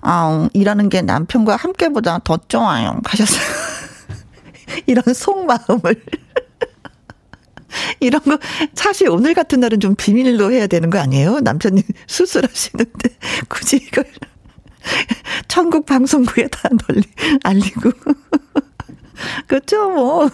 [0.00, 2.98] 아, 일하는 게 남편과 함께보다 더 좋아요.
[3.04, 3.44] 가셨어요.
[4.86, 6.02] 이런 속마음을.
[8.04, 8.38] 이런 거
[8.74, 11.40] 사실 오늘 같은 날은 좀 비밀로 해야 되는 거 아니에요?
[11.40, 13.08] 남편이 수술하시는데
[13.48, 14.04] 굳이 이걸
[15.48, 17.02] 천국 방송국에 다 널리
[17.42, 17.92] 알리고
[19.46, 20.30] 그렇죠 뭐.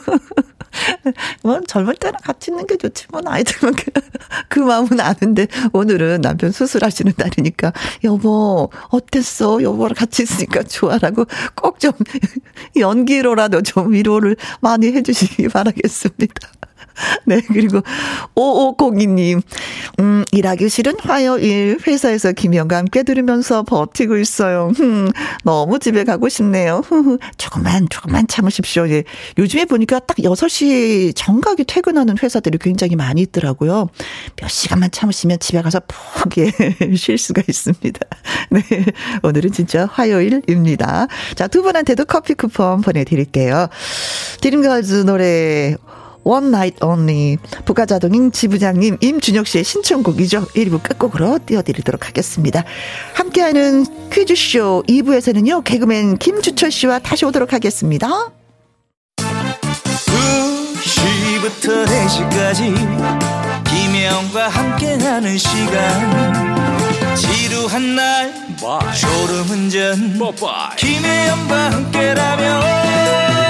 [1.43, 3.91] 뭐 젊을 때는 같이 있는 게 좋지 뭐 나이 들면 그,
[4.49, 7.73] 그 마음은 아는데 오늘은 남편 수술하시는 날이니까
[8.05, 11.93] 여보 어땠어 여보랑 같이 있으니까 좋아라고 꼭 좀
[12.77, 16.49] 연기로라도 좀 위로를 많이 해주시기 바라겠습니다.
[17.25, 17.81] 네, 그리고
[18.35, 19.43] 5502님,
[20.01, 24.73] 음, 일하기 싫은 화요일 회사에서 김영과 함께 들으면서 버티고 있어요.
[24.77, 25.11] 흠,
[25.45, 26.83] 너무 집에 가고 싶네요.
[26.87, 28.89] 흐흐, 조금만 조금만 참으십시오.
[28.91, 29.05] 예.
[29.39, 33.89] 요즘에 보니까 딱 6시 정각에 퇴근하는 회사들이 굉장히 많이 있더라고요.
[34.37, 36.53] 몇 시간만 참으시면 집에 가서 푹 예,
[36.97, 38.01] 쉴 수가 있습니다.
[38.51, 38.63] 네.
[39.23, 41.07] 오늘은 진짜 화요일입니다.
[41.35, 43.69] 자, 두 분한테도 커피 쿠폰 보내 드릴게요.
[44.41, 45.77] 드림걸즈 노래
[46.25, 50.47] One Night Only 북가자동인 지부장님 임준혁 씨의 신청곡이죠.
[50.55, 52.65] 1부 끝곡으로 띄워드리도록 하겠습니다.
[53.15, 55.65] 함께하는 퀴즈쇼 2부에서는요.
[55.65, 58.31] 개그맨 김주철 씨와 다시 오도록 하겠습니다.
[61.41, 62.75] 2시부터 4시까지
[63.65, 68.33] 김혜영과 함께하는 시간 지루한 날
[68.95, 70.19] 졸음운전
[70.77, 73.50] 김혜영과 함께라면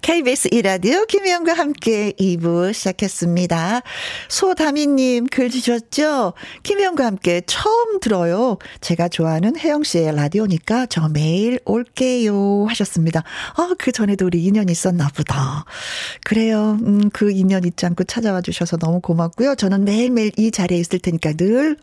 [0.00, 3.82] KBS 이라디오 김혜영과 함께 2부 시작했습니다.
[4.28, 6.32] 소다미님 글 주셨죠?
[6.62, 8.58] 김혜영과 함께 처음 들어요.
[8.80, 13.22] 제가 좋아하는 혜영 씨의 라디오니까 저 매일 올게요 하셨습니다.
[13.56, 15.64] 아, 그 전에도 우리 인연 있었나 보다.
[16.24, 16.78] 그래요.
[16.82, 19.56] 음, 그 인연 잊지 않고 찾아와 주셔서 너무 고맙고요.
[19.56, 21.76] 저는 매일매일 이 자리에 있을 테니까 늘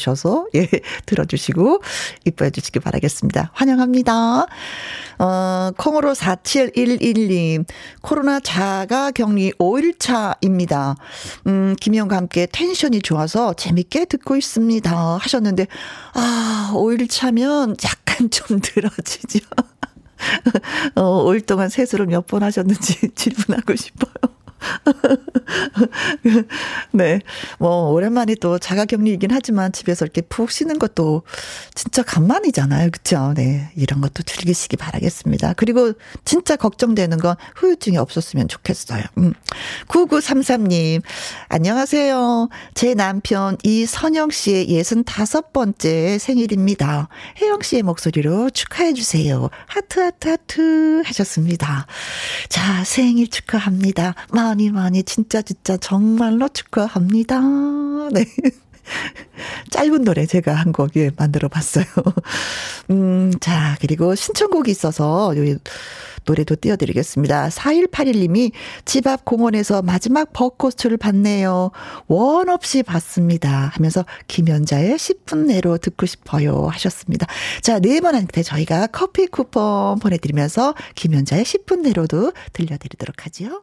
[0.00, 0.68] 오셔서 예
[1.06, 1.82] 들어주시고
[2.24, 3.50] 이뻐해 주시기 바라겠습니다.
[3.52, 4.46] 환영합니다.
[5.18, 7.64] 어 콩으로 4711님
[8.00, 10.96] 코로나 자가 격리 5일차입니다.
[11.48, 15.66] 음 김희영과 함께 텐션이 좋아서 재밌게 듣고 있습니다 하셨는데
[16.14, 19.40] 아 5일차면 약간 좀 늘어지죠.
[20.94, 24.12] 어 5일 동안 세수를 몇 번 하셨는지 질문하고 싶어요.
[26.92, 27.20] 네.
[27.58, 31.22] 뭐, 오랜만에 또 자가 격리이긴 하지만 집에서 이렇게 푹 쉬는 것도
[31.74, 32.90] 진짜 간만이잖아요.
[32.90, 33.32] 그쵸?
[33.36, 33.70] 네.
[33.76, 35.54] 이런 것도 즐기시기 바라겠습니다.
[35.54, 35.92] 그리고
[36.24, 39.02] 진짜 걱정되는 건 후유증이 없었으면 좋겠어요.
[39.18, 39.32] 음.
[39.88, 41.02] 9933님,
[41.48, 42.48] 안녕하세요.
[42.74, 47.08] 제 남편 이선영 씨의 65번째 생일입니다.
[47.40, 49.48] 혜영 씨의 목소리로 축하해주세요.
[49.66, 51.86] 하트, 하트, 하트 하셨습니다.
[52.48, 54.14] 자, 생일 축하합니다.
[54.50, 57.38] 많이, 많이, 진짜, 진짜, 정말로 축하합니다.
[58.12, 58.24] 네.
[59.70, 61.84] 짧은 노래 제가 한 곡, 예, 만들어 봤어요.
[62.90, 65.56] 음, 자, 그리고 신청곡이 있어서, 요,
[66.24, 67.48] 노래도 띄워드리겠습니다.
[67.48, 68.50] 4181님이
[68.84, 71.70] 집 앞 공원에서 마지막 벚꽃을 봤네요.
[72.08, 73.70] 원 없이 봤습니다.
[73.72, 76.66] 하면서 김연자의 10분 내로 듣고 싶어요.
[76.72, 77.26] 하셨습니다.
[77.62, 83.62] 자, 네 분한테 저희가 커피 쿠폰 보내드리면서 김연자의 10분 내로도 들려드리도록 하지요.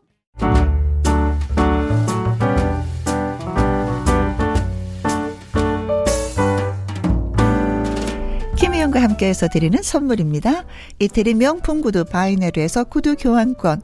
[8.57, 10.65] 김희영과 함께해서 드리는 선물입니다.
[10.99, 13.81] 이태리 명품 구두 바이네르에서 구두 교환권,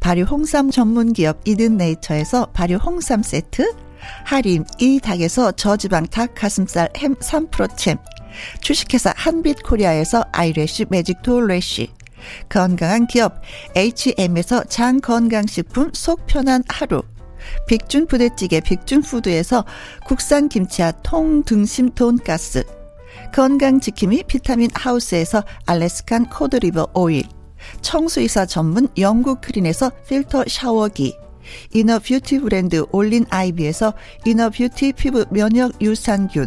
[0.00, 3.74] 발효 홍삼 전문 기업 이든 네이처에서 발효 홍삼 세트,
[4.24, 7.98] 하림 이 닭에서 저지방 닭 가슴살 햄 3%챔,
[8.60, 11.90] 주식회사 한빛 코리아에서 아이래쉬 매직 돌래쉬,
[12.48, 13.40] 건강한 기업
[13.76, 17.02] H&M에서 장 건강식품 속 편한 하루,
[17.66, 19.64] 빅준 부대찌개 빅준푸드에서
[20.06, 22.64] 국산 김치와 통등심 돈가스,
[23.34, 27.24] 건강지킴이 비타민 하우스에서 Alaskan cod liver oil,
[27.82, 31.16] 청소 이사 전문 영구크린에서 필터 샤워기,
[31.74, 33.94] inner beauty 브랜드 올린 아이비에서
[34.26, 36.46] inner beauty 피부 면역 유산균,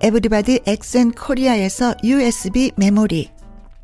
[0.00, 3.30] 에브리바디 엑센 코리아에서 USB 메모리,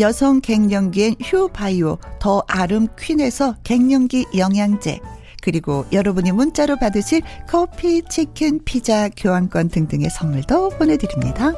[0.00, 5.00] 여성 갱년기엔 휴바이오 더 아름 퀸에서 갱년기 영양제,
[5.42, 11.52] 그리고 여러분이 문자로 받으실 커피, 치킨, 피자, 교환권 등등의 선물도 보내드립니다.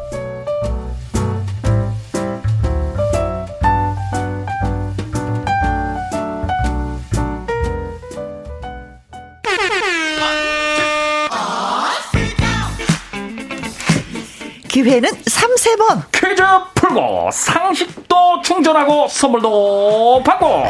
[14.83, 16.05] 기회는 3세번.
[16.13, 16.43] 퀴즈
[16.75, 20.65] 풀고 상식도 충전하고 선물도 받고.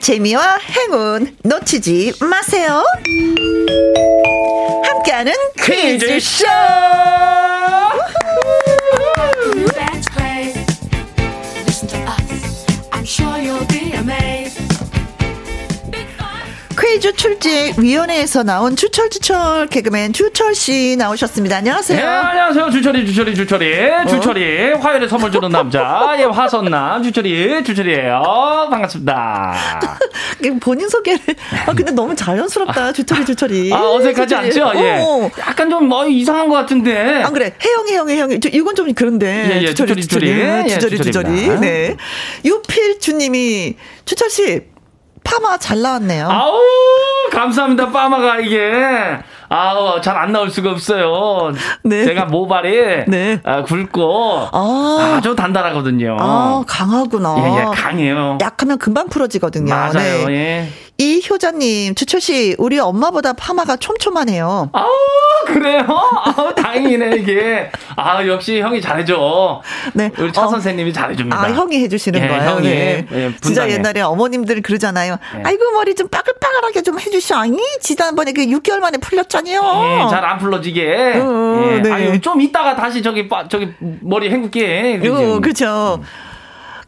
[0.00, 2.84] 재미와 행운 놓치지 마세요.
[4.84, 6.46] 함께하는 퀴즈쇼!
[16.88, 21.56] 퀴즈쇼 추출제 위원회에서 나온 주철 주철 개그맨 주철 씨 나오셨습니다.
[21.56, 22.08] 네, 안녕하세요.
[22.08, 22.70] 안녕하세요.
[22.70, 24.08] 주철이, 주철이, 주철이.
[24.08, 24.72] 주철이.
[24.74, 26.16] 화요일에 선물 주는 남자.
[26.18, 27.02] 예, 화선남.
[27.02, 28.68] 주철이, 주철이에요.
[28.70, 29.54] 반갑습니다.
[30.60, 31.20] 본인 소개를.
[31.66, 32.92] 아, 근데 너무 자연스럽다.
[32.92, 33.72] 주철이, 주철이.
[33.72, 34.68] 아, 어색하지 주철이.
[34.68, 34.72] 않죠?
[34.82, 34.98] 예.
[35.00, 35.30] 어.
[35.40, 37.22] 약간 좀, 뭐, 이상한 것 같은데.
[37.22, 37.52] 안 그래.
[37.62, 38.40] 혜영이, 혜영이.
[38.40, 39.26] 저, 이건 좀 그런데.
[39.26, 40.26] 예, 예, 주철이, 주철이, 주철이.
[40.26, 40.70] 주철이.
[40.70, 41.60] 예, 주철이, 주철이.
[41.60, 41.96] 네.
[42.44, 44.62] 유필주님이, 주철 씨,
[45.28, 46.26] 파마 잘 나왔네요.
[46.30, 46.58] 아우,
[47.30, 47.90] 감사합니다.
[47.90, 48.72] 빠마가 이게.
[49.50, 51.52] 아우, 잘 안 나올 수가 없어요.
[51.84, 52.04] 네.
[52.06, 53.04] 제가 모발이.
[53.08, 53.40] 네.
[53.44, 54.48] 아, 굵고.
[54.52, 55.14] 아.
[55.18, 56.16] 아주 단단하거든요.
[56.18, 57.34] 아, 강하구나.
[57.38, 58.38] 예, 예, 강해요.
[58.40, 59.72] 약하면 금방 풀어지거든요.
[59.72, 60.32] 맞아요, 네.
[60.34, 60.68] 예.
[61.00, 64.70] 이 효자님, 주철 씨, 우리 엄마보다 파마가 촘촘하네요.
[64.72, 64.88] 아우,
[65.46, 65.86] 그래요?
[65.88, 67.70] 아우, 다행이네, 이게.
[67.94, 69.62] 아, 역시 형이 잘해줘.
[69.94, 70.10] 네.
[70.18, 70.48] 우리 차 어.
[70.48, 71.40] 선생님이 잘해줍니다.
[71.40, 72.42] 아, 형이 해주시는 예, 거예요.
[72.50, 72.68] 형이.
[72.68, 73.06] 네.
[73.12, 73.70] 예, 진짜.
[73.70, 75.18] 옛날에 어머님들 그러잖아요.
[75.38, 75.42] 예.
[75.44, 77.36] 아이고, 머리 좀 빠글빠글하게 좀 해주셔.
[77.36, 79.60] 아니, 지난번에 그 6개월 만에 풀렸잖아요.
[80.04, 81.12] 예, 잘 안 풀러지게.
[81.22, 81.80] 어, 예.
[81.80, 81.92] 네.
[81.92, 84.98] 아유, 좀 이따가 다시 저기, 빠- 저기, 머리 헹굴게.
[84.98, 85.14] 그죠?
[85.14, 86.02] 어, 그죠.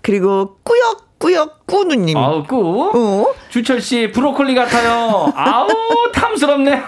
[0.03, 2.17] 그리고 꾸역 꾸역 꾸누님.
[2.17, 2.91] 아우, 꾸.
[2.95, 3.35] 어?
[3.51, 5.31] 주철 씨, 브로콜리 같아요.
[5.37, 5.69] 아우,
[6.15, 6.83] 탐스럽네요.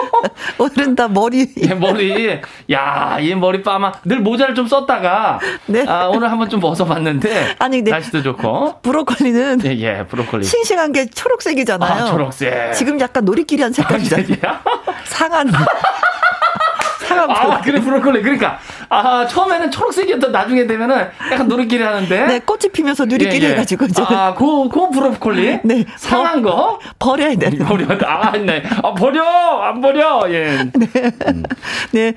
[0.58, 1.52] 오늘은 다 머리.
[1.62, 2.40] 예, 머리.
[2.72, 3.92] 야, 이 머리 빠마.
[4.04, 5.38] 늘 모자를 좀 썼다가.
[5.66, 5.84] 네.
[5.86, 7.56] 아, 오늘 한번 좀 벗어봤는데.
[7.60, 8.80] 아니, 근데 날씨도 좋고.
[8.80, 10.44] 브로콜리는 예, 예, 브로콜리.
[10.44, 12.04] 싱싱한 게 초록색이잖아요.
[12.04, 12.72] 아, 초록색.
[12.72, 14.26] 지금 약간 노리끼리한 색깔이잖아요.
[14.30, 14.40] 예.
[15.04, 15.52] 상한.
[17.06, 17.60] 상한 아.
[17.60, 18.22] 그래, 브로콜리.
[18.22, 18.58] 그러니까.
[18.88, 22.26] 아, 처음에는 초록색이었던 나중에 되면은 약간 노릇끼리 하는데.
[22.26, 23.52] 네, 꽃이 피면서 누리끼리 예, 예.
[23.52, 23.88] 해가지고.
[23.88, 25.60] 저 아, 고, 고 브로콜리?
[25.64, 25.84] 네.
[25.96, 26.78] 상한 거?
[26.98, 27.50] 버려야 돼.
[27.58, 27.86] 버려.
[28.06, 28.62] 아, 네.
[28.82, 29.22] 아, 버려!
[29.62, 30.24] 안 버려!
[30.30, 30.58] 예.
[31.92, 32.14] 네.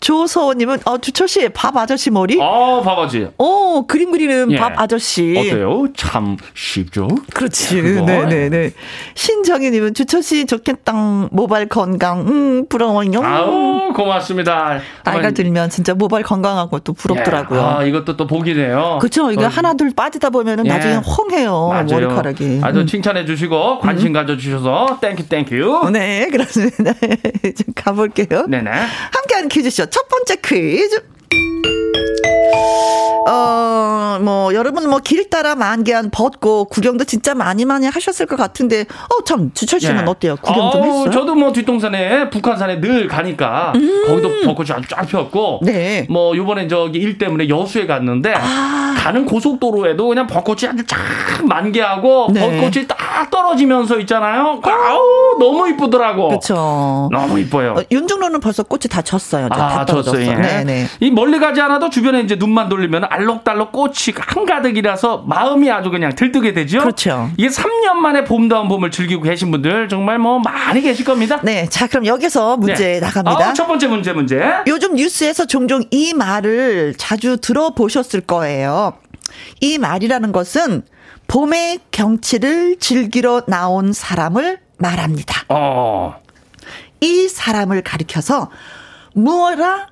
[0.00, 2.38] 조서원님은, 어, 주철 씨, 밥 아저씨 머리?
[2.40, 3.28] 어, 봐봐지.
[3.38, 4.56] 어, 그림 그리는 예.
[4.56, 5.34] 밥 아저씨.
[5.36, 5.86] 어때요?
[5.96, 7.08] 참 쉽죠?
[7.34, 7.82] 그렇지.
[7.82, 8.70] 네네 네.
[9.14, 10.92] 신정희님은 주철 씨 좋겠다.
[11.30, 12.20] 모발 건강.
[12.28, 13.20] 음, 부러워요.
[13.22, 14.80] 아우, 고맙습니다.
[15.04, 17.58] 나이가 들면 진짜 모발 건강하고 또 부럽더라고요.
[17.60, 17.64] 예.
[17.64, 18.98] 아, 이것도 또 복이네요.
[19.00, 19.30] 그렇죠.
[19.32, 20.70] 이게 어, 하나 둘 빠지다 보면은 예.
[20.70, 21.68] 나중에 헝해요.
[21.68, 21.84] 맞아요.
[21.90, 22.60] 머리카락이.
[22.62, 22.86] 아주 음.
[22.86, 25.90] 칭찬해 주시고 관심 가져 주셔서 thank you thank you.
[25.92, 26.92] 네, 그렇습니다.
[27.42, 28.46] 좀 가볼게요.
[28.48, 28.70] 네네.
[28.70, 31.02] 함께하는 퀴즈쇼 첫 번째 퀴즈.
[33.28, 33.77] 어,
[34.18, 39.24] 뭐, 여러분 뭐, 길 따라 만개한 벚꽃 구경도 진짜 많이 많이 하셨을 것 같은데, 어,
[39.24, 40.04] 참, 주철 씨는 예.
[40.06, 40.36] 어때요?
[40.40, 41.04] 구경 좀 아우, 했어요?
[41.04, 41.10] 음.
[41.10, 43.72] 저도 뭐 뒷동산에 북한산에 늘 가니까
[44.06, 46.06] 거기도 벚꽃이 아주 쫙 폈고 네.
[46.10, 48.94] 뭐 요번에 저기 일 때문에 여수에 갔는데 아.
[48.98, 50.98] 가는 고속도로에도 그냥 벚꽃이 아주 쫙
[51.44, 52.40] 만개하고 네.
[52.40, 54.60] 벚꽃이 딱 떨어지면서 있잖아요.
[54.62, 56.28] 아우 너무 이쁘더라고.
[56.28, 57.08] 그렇죠.
[57.12, 57.74] 너무 이뻐요.
[57.78, 59.48] 어, 윤중로는 벌써 꽃이 다 졌어요.
[59.48, 60.16] 다 아, 떨어졌어.
[60.16, 60.30] 졌어요.
[60.30, 60.34] 예.
[60.34, 60.86] 네 네.
[61.00, 66.52] 이 멀리 가지 않아도 주변에 이제 눈만 돌리면 알록달록 꽃이 한가득이라서 마음이 아주 그냥 들뜨게
[66.52, 66.80] 되죠.
[66.80, 67.30] 그렇죠.
[67.36, 71.40] 이게 3년 만에 봄다운 봄을 즐기고 계신 분들 정말 뭐 많이 계실 겁니다.
[71.42, 73.00] 네, 자, 그럼 여기서 문제 네.
[73.00, 73.48] 나갑니다.
[73.48, 74.42] 아, 첫 번째 문제 문제.
[74.66, 78.94] 요즘 뉴스에서 종종 이 말을 자주 들어보셨을 거예요.
[79.60, 80.82] 이 말이라는 것은
[81.26, 85.44] 봄의 경치를 즐기러 나온 사람을 말합니다.
[85.48, 86.16] 어.
[87.00, 88.50] 이 사람을 가리켜서
[89.14, 89.88] 무엇라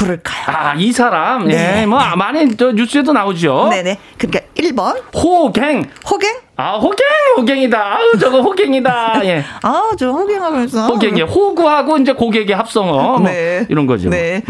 [0.00, 0.44] 부를까요?
[0.46, 1.46] 아, 이 사람.
[1.46, 1.82] 네.
[1.82, 3.68] 예, 뭐 많이 저 뉴스에도 나오죠.
[3.70, 3.98] 네네.
[4.18, 5.90] 그러니까 1번 호갱.
[6.10, 6.36] 호갱?
[6.56, 6.98] 아, 호갱,
[7.36, 7.78] 호갱이다.
[7.96, 9.20] 아우, 저거 호갱이다.
[9.24, 9.44] 예.
[9.62, 10.86] 아, 저 호갱하면서.
[10.86, 13.18] 호갱이 호구하고 이제 고객의 합성어.
[13.18, 13.30] 뭐
[13.68, 14.08] 이런 거죠.
[14.08, 14.42] 네.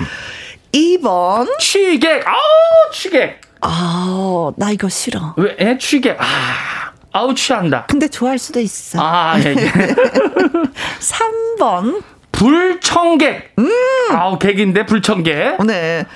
[0.72, 1.58] 2번.
[1.58, 2.26] 취객.
[2.26, 3.40] 아우, 취객.
[3.60, 5.34] 아, 나 이거 싫어.
[5.36, 5.56] 왜?
[5.60, 6.16] 예, 취객.
[6.20, 7.86] 아, 아우, 취한다.
[7.88, 8.98] 근데 좋아할 수도 있어.
[9.02, 9.54] 아, 예, 예.
[11.00, 12.02] 3번.
[12.40, 13.52] 불청객.
[13.58, 13.70] 음.
[14.16, 15.62] 아우, 객인데 불청객.
[15.66, 16.06] 네.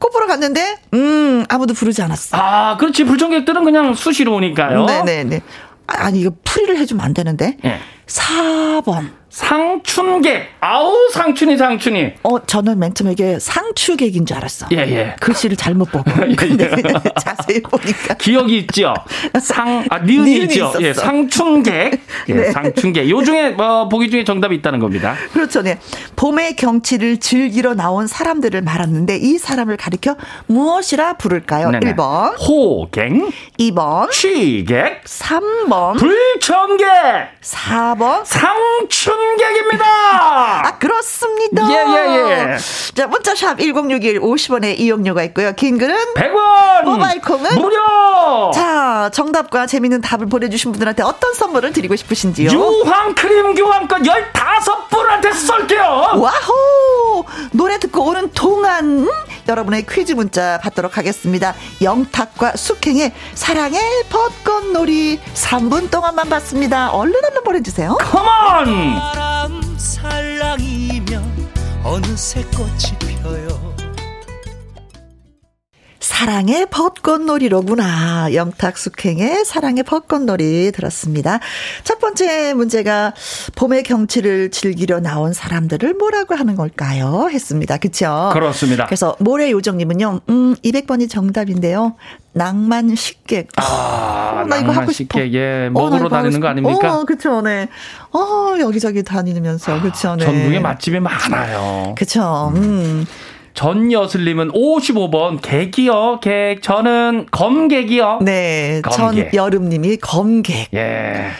[0.00, 2.36] 꽃 보러 갔는데, 음, 아무도 부르지 않았어.
[2.36, 3.04] 아, 그렇지.
[3.04, 4.86] 불청객들은 그냥 수시로 오니까요.
[4.86, 5.40] 네네네.
[5.86, 7.56] 아, 아니, 이거 풀이를 해주면 안 되는데.
[7.64, 7.78] 예.
[8.06, 9.10] 4번.
[9.30, 10.48] 상춘객.
[10.60, 12.14] 아우, 상춘이, 상춘이.
[12.22, 14.66] 어, 저는 맨 처음에 이게 상추객인 줄 알았어.
[14.72, 15.16] 예, 예.
[15.20, 16.10] 글씨를 잘못 보고.
[16.36, 16.70] 근데
[17.20, 18.14] 자세히 보니까.
[18.14, 18.94] 기억이 있죠.
[19.40, 20.54] 상, 아, 니은이 있죠.
[20.54, 20.80] 있었어.
[20.82, 22.00] 예, 상춘객.
[22.28, 22.50] 예, 네.
[22.52, 23.08] 상춘객.
[23.10, 25.14] 요 중에, 어, 보기 중에 정답이 있다는 겁니다.
[25.32, 25.62] 그렇죠.
[25.62, 25.78] 네.
[26.16, 30.16] 봄의 경치를 즐기러 나온 사람들을 말하는데 이 사람을 가리켜
[30.46, 31.70] 무엇이라 부를까요?
[31.70, 31.94] 네네.
[31.94, 36.86] 1번, 호갱, 2번, 취객, 3번, 불청객,
[37.42, 38.24] 4번.
[38.24, 39.84] 상춘 객입니다.
[40.68, 41.68] 아, 그렇습니다.
[41.70, 42.58] 예, 예, 예.
[42.94, 45.52] 자, 문자샵 1061 50원의 이용료가 있고요.
[45.52, 46.84] 긴 글은 100원!
[46.84, 47.54] 모바일 콩은?
[47.56, 48.50] 무료!
[48.54, 52.50] 자, 정답과 재미있는 답을 보내주신 분들한테 어떤 선물을 드리고 싶으신지요?
[52.50, 56.12] 유황 크림 교환권 15분한테 쏠게요!
[56.16, 57.24] 와호!
[57.52, 59.08] 노래 듣고 오는 동안
[59.48, 61.54] 여러분의 퀴즈 문자 받도록 하겠습니다.
[61.80, 63.80] 영탁과 숙행의 사랑의
[64.10, 66.90] 벚꽃놀이 3분 동안만 받습니다.
[66.90, 67.96] 얼른 얼른 보내주세요.
[68.00, 68.94] 컴온!
[68.94, 71.48] 바람 살랑이면
[71.84, 73.57] 어느새 꽃이 펴요
[76.08, 78.32] 사랑의 벚꽃놀이로구나.
[78.32, 81.38] 영탁숙행의 사랑의 벚꽃놀이 들었습니다.
[81.84, 83.12] 첫 번째 문제가
[83.56, 87.28] 봄의 경치를 즐기려 나온 사람들을 뭐라고 하는 걸까요?
[87.30, 87.76] 했습니다.
[87.76, 88.30] 그쵸?
[88.32, 88.86] 그렇습니다.
[88.86, 91.94] 그래서 모래 요정님은요, 음, 200번이 정답인데요.
[92.32, 93.48] 낭만 식객.
[93.56, 95.20] 아, 나 이거 하고 싶어.
[95.20, 96.48] 예, 어, 먹으러 하고 다니는 거.
[96.48, 97.00] 아닙니까?
[97.00, 97.68] 어, 그쵸, 네.
[98.12, 100.24] 어, 여기저기 다니면서, 그쵸, 네.
[100.24, 101.94] 전국에 맛집이 많아요.
[101.98, 103.04] 그쵸, 음.
[103.58, 106.62] 전여슬님은 55번 객이요, 객.
[106.62, 108.20] 저는 검객이요.
[108.22, 108.80] 네.
[108.84, 109.32] 검객.
[109.32, 110.68] 전여름님이 검객.
[110.74, 111.30] 예.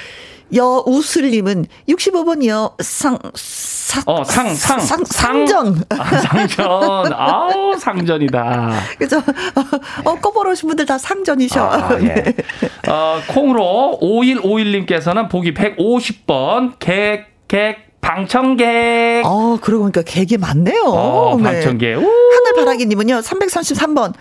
[0.53, 2.75] 여우슬님은 65번이요.
[2.83, 4.81] 상, 사, 어, 상, 상.
[4.81, 5.47] 상, 상.
[5.47, 5.85] 상전.
[5.91, 7.13] 아, 상전.
[7.13, 8.73] 아우, 상전이다.
[8.99, 9.23] 그죠?
[10.05, 11.71] 어, 꺼버러신 분들 다 상전이셔.
[11.71, 12.15] 아, 예.
[12.19, 12.35] 네.
[12.89, 19.23] 어, 콩으로 5151님께서는 보기 150번, 객, 객, 방청객.
[19.25, 20.83] 어, 그러고 보니까 객이 많네요.
[20.87, 21.43] 어, 네.
[21.43, 21.99] 방청객.
[21.99, 22.07] 우.
[22.07, 24.15] 하늘바라기님은요, 333번.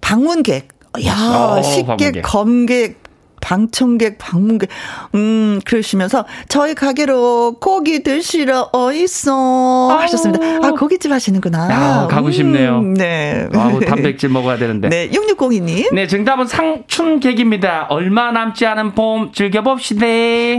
[0.00, 0.68] 방문객.
[1.06, 2.22] 야, 어, 식객, 방문객.
[2.22, 2.96] 검객,
[3.40, 4.68] 방청객, 방문객,
[5.14, 10.66] 음, 그러시면서, 저희 가게로 고기 드시러 어있어 하셨습니다.
[10.66, 11.70] 아, 고깃집 하시는구나.
[11.70, 12.78] 야, 가고 싶네요.
[12.78, 13.48] 음, 네.
[13.54, 14.88] 아우, 단백질 먹어야 되는데.
[14.88, 15.92] 네, 6602님.
[15.94, 17.86] 네, 정답은 상춘객입니다.
[17.90, 20.06] 얼마 남지 않은 봄 즐겨봅시다.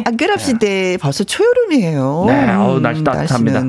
[0.06, 0.68] 아, 그럽시다.
[1.00, 2.26] 벌써 초여름이에요.
[2.28, 3.62] 네, 어우, 날씨 따뜻합니다.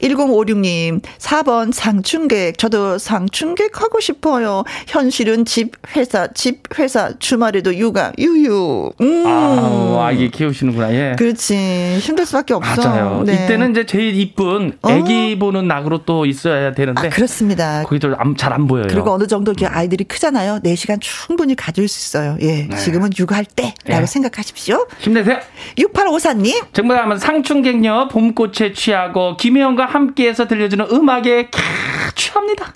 [0.00, 2.58] 1056님, 4번 상춘객.
[2.58, 4.64] 저도 상춘객 하고 싶어요.
[4.86, 8.51] 현실은 집, 회사, 집, 회사, 주말에도 육아, 유유.
[9.00, 9.24] 음.
[9.26, 10.92] 아, 아기 키우시는구나.
[10.92, 11.14] 예.
[11.18, 11.98] 그렇지.
[12.00, 12.82] 힘들 수밖에 없어.
[12.88, 13.22] 맞아요.
[13.24, 13.34] 네.
[13.34, 17.82] 이때는 이제 제일 이쁜 아기 보는 낙으로 또 있어야 되는데 아, 그렇습니다.
[17.84, 18.86] 거기도 잘안 보여요.
[18.88, 20.60] 그리고 어느 정도 이렇게 아이들이 크잖아요.
[20.64, 22.36] 4시간 충분히 가질 수 있어요.
[22.42, 22.68] 예.
[22.76, 24.06] 지금은 육아할 때라고 네.
[24.06, 24.86] 생각하십시오.
[24.98, 25.38] 힘내세요.
[25.78, 26.72] 6854님.
[26.72, 32.74] 정답은 상춘객녀 봄꽃에 취하고 김혜영과 함께해서 들려주는 음악에 캬 취합니다.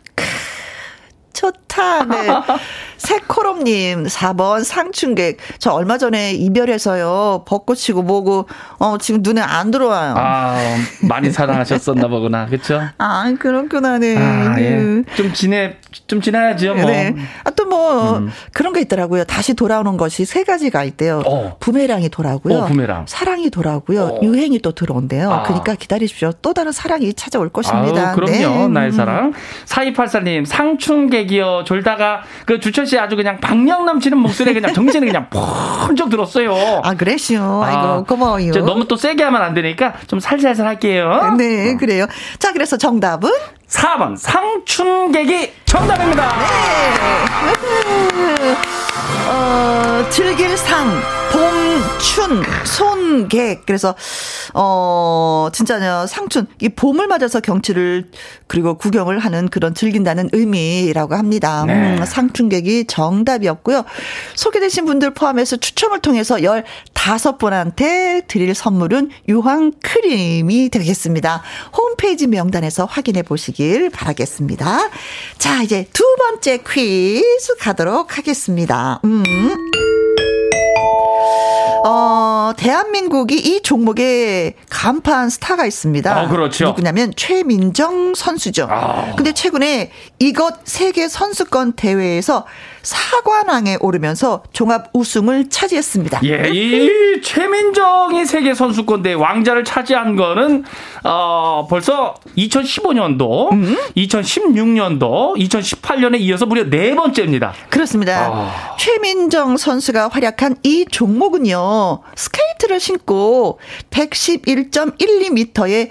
[1.33, 2.05] 좋다.
[2.05, 2.29] 네.
[2.99, 5.39] 새코롬님, 4번 상춘객.
[5.59, 7.45] 저 얼마 전에 이별해서요.
[7.47, 10.15] 벚꽃 치고 뭐고, 어, 지금 눈에 안 들어와요.
[10.17, 12.47] 아, 아 많이 사랑하셨었나 보구나.
[12.47, 12.81] 그렇죠?
[13.39, 14.17] 그렇구나, 네.
[14.17, 14.71] 아, 예.
[14.71, 15.03] 네.
[15.17, 15.77] 좀 지내
[16.07, 16.75] 좀 지나야죠.
[16.75, 16.85] 뭐.
[16.87, 17.15] 네.
[17.45, 18.31] 아, 또 뭐, 음.
[18.53, 19.25] 그런 게 있더라고요.
[19.25, 21.23] 다시 돌아오는 것이 세 가지가 있대요.
[21.27, 21.57] 어.
[21.61, 22.59] 부메랑이 돌아오고요.
[22.59, 23.05] 어, 부메랑.
[23.09, 24.03] 사랑이 돌아오고요.
[24.03, 24.21] 어.
[24.23, 25.31] 유행이 또 들어온대요.
[25.31, 25.43] 아.
[25.43, 26.33] 그러니까 기다리십시오.
[26.43, 28.11] 또 다른 사랑이 찾아올 것입니다.
[28.11, 28.33] 아우, 그럼요.
[28.33, 28.69] 네.
[28.69, 28.93] 나의 음.
[28.93, 29.33] 사랑.
[29.67, 31.65] 4284님, 상춘객이요.
[31.65, 36.55] 졸다가 그 주철 씨 아주 그냥 박력 넘치는 목소리에 그냥 정신이 그냥 번쩍 들었어요.
[36.85, 36.91] 아.
[37.43, 38.53] 아, 아이고, 고마워요.
[38.53, 41.35] 저 너무 또 세게 하면 안 되니까 좀 살살살 할게요.
[41.37, 42.07] 네, 그래요.
[42.39, 43.31] 자, 그래서 정답은
[43.69, 46.31] 4번 상춘객이 정답입니다.
[49.29, 50.89] 어, 즐길 상,
[51.33, 53.67] 봄, 춘, 손객.
[53.67, 53.95] 그래서,
[54.55, 56.47] 어, 진짜요, 상춘.
[56.61, 58.11] 이 봄을 맞아서 경치를,
[58.47, 61.65] 그리고 구경을 하는 그런 즐긴다는 의미라고 합니다.
[61.67, 61.99] 네.
[61.99, 63.85] 음, 상춘객이 정답이었고요.
[64.35, 71.43] 소개되신 분들 포함해서 추첨을 통해서 15분한테 드릴 선물은 유황 크림이 되겠습니다.
[71.77, 74.91] 홈페이지 명단에서 확인해 보시길 바라겠습니다.
[75.39, 79.01] 자, 이제 두 번째 퀴즈 가도록 하겠습니다.
[79.05, 79.23] 음.
[81.85, 86.23] 어, 대한민국이 이 종목에 간판 스타가 있습니다.
[86.25, 86.67] 어, 그렇죠.
[86.67, 88.67] 누구냐면 최민정 선수죠.
[88.71, 89.13] 아.
[89.17, 92.47] 근데 최근에 이것 세계 선수권 대회에서
[92.87, 96.21] 사관왕에 오르면서 종합 우승을 차지했습니다.
[96.23, 100.63] 예, 이 최민정이 세계 선수권대 왕자를 차지한 거는
[101.03, 103.77] 어 벌써 2015년도, 음?
[103.97, 107.55] 2016년도, 2018년에 이어서 무려 네 번째입니다.
[107.71, 108.31] 그렇습니다.
[108.33, 108.77] 아.
[108.79, 113.59] 최민정 선수가 활약한 이 종목은요, 스케이트를 신고
[113.91, 115.91] 111.12m의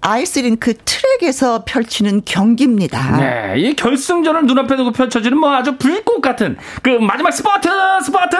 [0.00, 3.16] 아이스 링크 트랙에서 펼치는 경기입니다.
[3.16, 7.68] 네, 이 결승전을 눈앞에 두고 펼쳐지는 뭐 아주 불꽃 같은 그 마지막 스퍼트,
[8.04, 8.36] 스퍼트!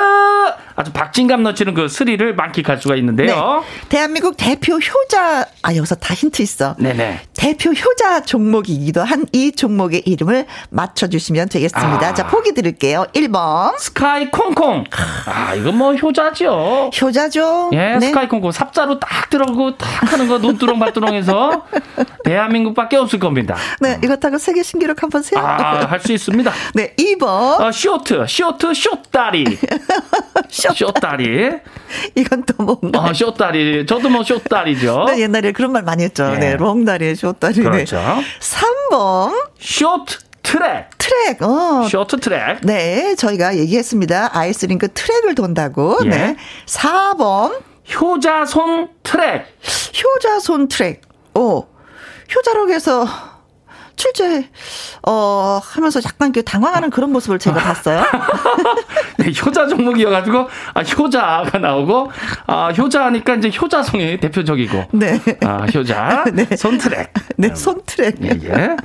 [0.76, 3.64] 아주 박진감 넘치는 그 스릴을 만끽할 수가 있는데요.
[3.64, 3.88] 네.
[3.88, 6.76] 대한민국 대표 효자, 아, 여기서 다 힌트 있어.
[6.78, 7.20] 네네.
[7.34, 12.08] 대표 효자 종목이기도 한 이 종목의 이름을 맞춰주시면 되겠습니다.
[12.08, 12.14] 아.
[12.14, 13.06] 자, 보기 드릴게요.
[13.12, 13.76] 1번.
[13.78, 14.84] 스카이 콩콩.
[15.26, 16.90] 아, 이거 뭐 효자죠.
[17.00, 17.70] 효자죠?
[17.72, 18.06] 예, 네.
[18.06, 21.45] 스카이 콩콩 삽자루 딱 들어오고 딱 하는 거 논두렁 밭두렁해서
[22.24, 23.56] 대한민국밖에 없을 겁니다.
[23.80, 25.40] 네, 이거 타고 세계 신기록 한번 세요.
[25.40, 26.52] 아, 할 수 있습니다.
[26.74, 27.26] 네, 2번.
[27.60, 29.44] 어, 쇼트, 쇼트, 쇼다리.
[30.50, 30.72] 쇼.
[30.74, 31.50] 쇼다리.
[32.14, 33.00] 이건 또 뭔가.
[33.00, 33.86] 어, 쇼다리.
[33.86, 35.04] 저도 뭐 쇼다리죠.
[35.08, 36.28] 네, 옛날에 그런 말 많이 했죠.
[36.32, 36.38] 네.
[36.38, 37.54] 네, 롱다리, 쇼다리.
[37.60, 37.96] 그렇죠.
[37.96, 38.24] 네.
[38.40, 39.32] 3번.
[39.58, 40.90] 쇼트 트랙.
[40.98, 41.86] 트랙, 어.
[41.90, 42.58] 쇼트 트랙.
[42.62, 44.30] 네, 저희가 얘기했습니다.
[44.32, 45.98] 아이스링크 트랙을 돈다고.
[46.04, 46.08] 예.
[46.08, 46.36] 네.
[46.66, 47.60] 4번,
[48.00, 49.44] 효자손 트랙.
[50.02, 51.00] 효자손 트랙.
[51.36, 51.66] 오,
[52.34, 53.06] 효자록에서
[53.96, 54.50] 출제,
[55.06, 58.04] 어, 하면서 약간 그 당황하는 그런 모습을 제가 봤어요.
[59.18, 62.10] 네, 효자 종목이어가지고, 아, 효자가 나오고,
[62.46, 64.84] 아, 효자니까 이제 효자손이 대표적이고.
[64.92, 65.18] 네.
[65.44, 66.24] 아, 효자.
[66.34, 66.44] 네.
[66.56, 67.12] 손 트랙.
[67.36, 68.16] 네, 손 트랙.
[68.22, 68.76] 예, 예.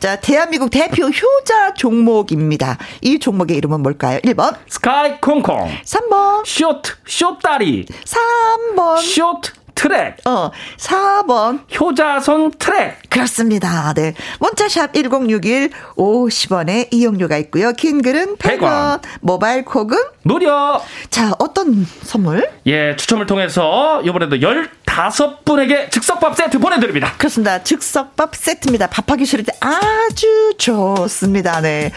[0.00, 2.78] 자, 대한민국 대표 효자 종목입니다.
[3.00, 4.18] 이 종목의 이름은 뭘까요?
[4.20, 5.70] 1번, 스카이 콩콩.
[5.84, 7.86] 3번, 쇼트, 쇼다리.
[7.86, 9.57] 3번, 쇼트
[9.88, 10.16] 트랙.
[10.26, 11.60] 어, 4번.
[11.80, 12.98] 효자손 트랙.
[13.08, 13.92] 그렇습니다.
[13.94, 14.14] 네.
[14.38, 17.72] 문자샵 1061 50원에 이용료가 있고요.
[17.72, 18.58] 긴 글은 100원.
[18.58, 19.02] 100원.
[19.20, 20.82] 모바일 콕은 무려.
[21.08, 22.48] 자, 어떤 선물?
[22.66, 27.14] 예, 추첨을 통해서 이번에도 15분에게 즉석밥 세트 보내드립니다.
[27.16, 27.62] 그렇습니다.
[27.62, 28.88] 즉석밥 세트입니다.
[28.88, 31.60] 밥하기 싫을 때 아주 좋습니다.
[31.62, 31.92] 네.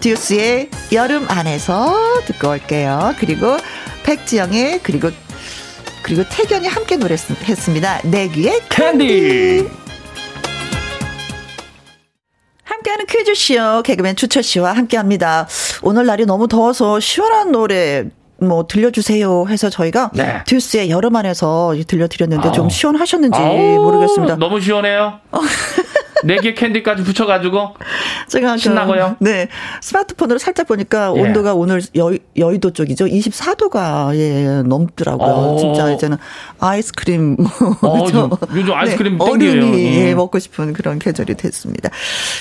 [0.00, 1.94] 듀스의 여름 안에서
[2.26, 3.14] 듣고 올게요.
[3.18, 3.56] 그리고
[4.04, 5.10] 백지영의 그리고
[6.06, 8.02] 그리고 태견이 함께 노래했습니다.
[8.04, 9.68] 내 귀에 캔디.
[12.62, 15.48] 함께하는 퀴즈쇼 개그맨 주철 씨와 함께합니다.
[15.82, 18.04] 오늘 날이 너무 더워서 시원한 노래
[18.40, 20.44] 뭐 들려주세요 해서 저희가 네.
[20.46, 22.52] 듀스의 여름 안에서 들려드렸는데 아우.
[22.54, 24.36] 좀 시원하셨는지 아우, 모르겠습니다.
[24.36, 25.18] 너무 시원해요.
[26.24, 27.74] 네개 캔디까지 붙여가지고.
[28.28, 29.16] 제가 그, 신나고요?
[29.20, 29.48] 네
[29.82, 31.20] 스마트폰으로 살짝 보니까 예.
[31.20, 33.06] 온도가 오늘 여, 여의도 쪽이죠.
[33.06, 35.28] 24도가 예 넘더라고요.
[35.54, 35.58] 오.
[35.58, 36.16] 진짜 이제는
[36.60, 37.36] 아이스크림
[37.82, 38.30] 어, 그죠?
[38.54, 39.50] 요즘- 아이스크림 네, 땡겨요.
[39.52, 39.92] 얼음이 음.
[39.94, 41.90] 예, 먹고 싶은 그런 계절이 됐습니다.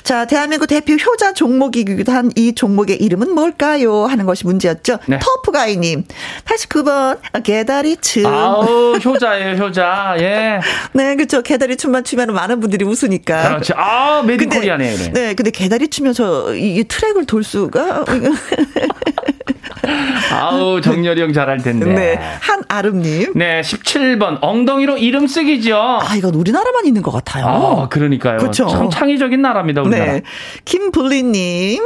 [0.03, 4.05] 자 대한민국 대표 효자 종목이기도 한 이 종목의 이름은 뭘까요?
[4.05, 4.97] 하는 것이 문제였죠.
[5.07, 5.19] 네.
[5.19, 6.03] 터프가이님
[6.43, 8.25] 89번 개다리 춤.
[8.25, 10.15] 아우, 효자예요, 효자.
[10.19, 10.59] 예.
[10.93, 11.41] 네 그렇죠.
[11.41, 13.43] 개다리 춤만 추면 많은 분들이 웃으니까.
[13.49, 13.73] 그렇 지.
[13.75, 15.11] 아, 메디 코리아네, 이래.
[15.11, 18.05] 네, 근데 개다리 추면서 이, 이 트랙을 돌 수가.
[20.31, 21.85] 아우, 정렬이 형 잘할 텐데.
[21.85, 23.33] 네, 한아름님.
[23.35, 24.37] 네, 17번.
[24.41, 25.77] 엉덩이로 이름 쓰기죠.
[25.77, 27.45] 아, 이건 우리나라만 있는 것 같아요.
[27.45, 28.37] 아, 그러니까요.
[28.37, 28.67] 그쵸.
[28.67, 30.13] 참 창의적인 나라입니다, 우리나라.
[30.13, 30.21] 네.
[30.65, 31.83] 김블리님.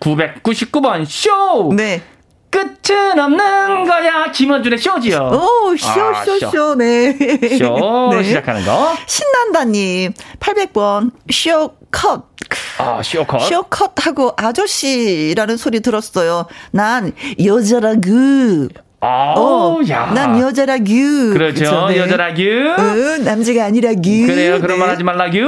[0.00, 1.72] 999번 쇼!
[1.74, 2.02] 네.
[2.50, 4.30] 끝은 없는 거야.
[4.32, 5.30] 김원준의 쇼지요.
[5.32, 7.12] 오, 쇼, 아, 쇼, 쇼, 네.
[7.58, 8.22] 쇼 네.
[8.24, 8.94] 시작하는 거.
[9.06, 10.12] 신난다님.
[10.40, 11.10] 800번.
[11.30, 12.26] 쇼 컷.
[12.78, 13.40] 아, 쇼컷.
[13.48, 16.46] 쇼컷하고 아저씨라는 소리 들었어요.
[16.70, 17.12] 난
[17.44, 18.68] 여자라구.
[19.00, 20.08] 아우, 야.
[20.10, 21.30] 어, 난 여자라구.
[21.32, 21.64] 그렇죠.
[21.64, 21.98] 그쵸, 네.
[21.98, 22.42] 여자라 규.
[22.42, 24.02] 응, 남자가 아니라구.
[24.26, 24.60] 그래요.
[24.60, 25.38] 그런 말 하지 말라 규.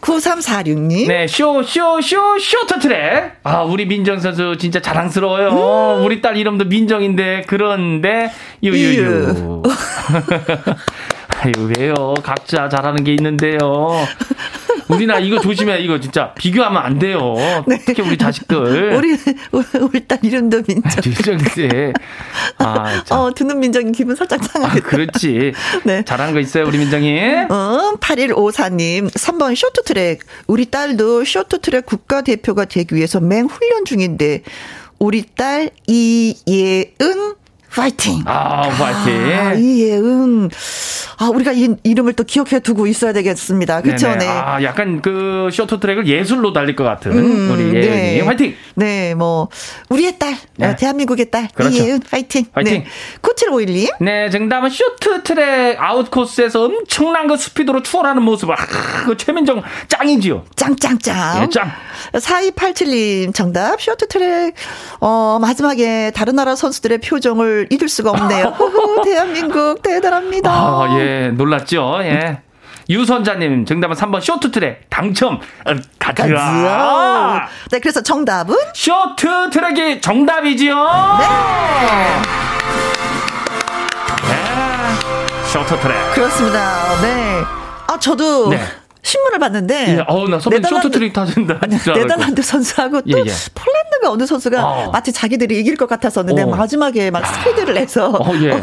[0.00, 1.06] 9346님.
[1.06, 3.32] 네, 쇼, 쇼, 쇼, 쇼트 트랙.
[3.42, 5.98] 아, 우리 민정 선수 진짜 자랑스러워요.
[5.98, 6.04] 음.
[6.04, 9.02] 우리 딸 이름도 민정인데, 그런데, 유유유.
[9.02, 9.62] 유유.
[11.42, 12.14] 아유, 왜요?
[12.22, 13.58] 각자 잘하는 게 있는데요.
[14.94, 15.78] 우리나 이거 조심해.
[15.80, 17.34] 이거 진짜 비교하면 안 돼요.
[17.86, 18.90] 특히 우리 자식들.
[18.90, 18.96] 네.
[18.96, 19.16] 우리,
[19.80, 20.92] 우리 딸 이름도 민정.
[21.04, 21.92] 민정인데.
[22.58, 23.18] 아, 참.
[23.18, 24.86] 어, 듣는 민정이 기분 살짝 아, 상하겠다.
[24.86, 25.52] 그렇지.
[25.84, 26.04] 네.
[26.04, 27.18] 잘하는 거 있어요, 우리 민정이.
[27.48, 30.20] 어, 8154님, 3번 쇼트트랙.
[30.46, 34.42] 우리 딸도 쇼트트랙 국가대표가 되기 위해서 맹 훈련 중인데,
[34.98, 37.34] 우리 딸 이예은
[37.74, 38.22] 파이팅.
[38.26, 39.32] 아, 파이팅.
[39.38, 40.50] 아, 이 예은.
[41.18, 43.80] 아, 우리가 이 이름을 또 기억해 두고 있어야 되겠습니다.
[43.80, 44.18] 그쵸, 네네.
[44.18, 44.28] 네.
[44.28, 48.20] 아, 약간 그 쇼트트랙을 예술로 달릴 것 같은 음, 우리 예은이 네.
[48.20, 48.54] 화이팅.
[48.74, 49.48] 네, 뭐,
[49.88, 50.68] 우리의 딸, 네.
[50.68, 51.76] 어, 대한민국의 딸, 그렇죠.
[51.76, 52.44] 이예은 파이팅.
[52.52, 52.84] 파이팅.
[52.84, 52.86] 네.
[53.22, 58.66] 9751님, 네, 정답은 쇼트트랙 아웃코스에서 엄청난 그 스피드로 추월하는 모습을 아,
[59.06, 60.44] 그 최민정 짱이지요.
[60.56, 61.42] 짱짱짱.
[61.42, 61.70] 예, 짱.
[62.12, 64.54] 4287님 정답 쇼트트랙
[65.00, 68.44] 어 마지막에 다른 나라 선수들의 표정을 잊을 수가 없네요.
[68.58, 70.50] 호호, 대한민국 대단합니다.
[70.50, 71.98] 아, 예, 놀랐죠.
[72.02, 72.40] 예.
[72.90, 75.36] 유선자님 정답은 3번 쇼트트랙 당첨.
[75.36, 77.48] 어, 가즈아.
[77.70, 80.74] 네, 그래서 정답은 쇼트트랙이 정답이지요.
[80.74, 81.26] 네.
[85.52, 86.14] 쇼트트랙.
[86.14, 87.00] 그렇습니다.
[87.02, 87.42] 네.
[87.86, 88.58] 아 저도 네.
[89.02, 91.58] 신문을 봤는데 예, 어우, 나 선배님 네덜란드- 쇼트트랙 타신다.
[91.60, 91.76] 아니.
[91.76, 93.32] 네덜란드 선수하고 또 예, 예.
[93.54, 94.90] 폴란드가 어느 선수가 어.
[94.92, 96.46] 마치 자기들이 이길 것 같았었는데 어.
[96.46, 98.62] 마지막에 막 스피드를 내서 어, 예.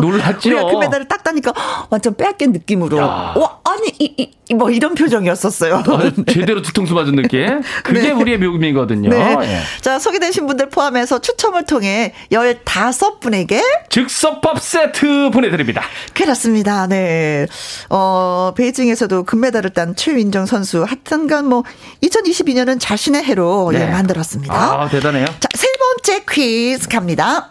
[0.00, 0.48] 놀랐죠.
[0.50, 1.52] 우리가 금메달을 딱 따니까
[1.90, 3.34] 완전 빼앗긴 느낌으로 야.
[3.36, 5.82] 와 아니 이, 이, 이, 뭐 이런 표정이었었어요.
[5.86, 7.60] 아, 제대로 뒤통수 맞은 느낌.
[7.82, 8.10] 그게 네.
[8.12, 9.10] 우리의 묘미거든요.
[9.10, 9.36] 네.
[9.42, 9.60] 예.
[9.80, 15.82] 자, 소개되신 분들 포함해서 추첨을 통해 15분에게 즉석밥 세트 보내드립니다.
[16.14, 16.86] 그렇습니다.
[16.86, 17.46] 네.
[17.90, 20.84] 어, 베이징에서도 금메달 을 딴 최민정 선수.
[20.84, 21.64] 하여튼간 뭐,
[22.02, 23.90] 2022년은 자신의 해로 예, 네.
[23.90, 24.54] 만들었습니다.
[24.54, 25.26] 아, 대단해요.
[25.40, 27.50] 자, 세 번째 퀴즈 갑니다.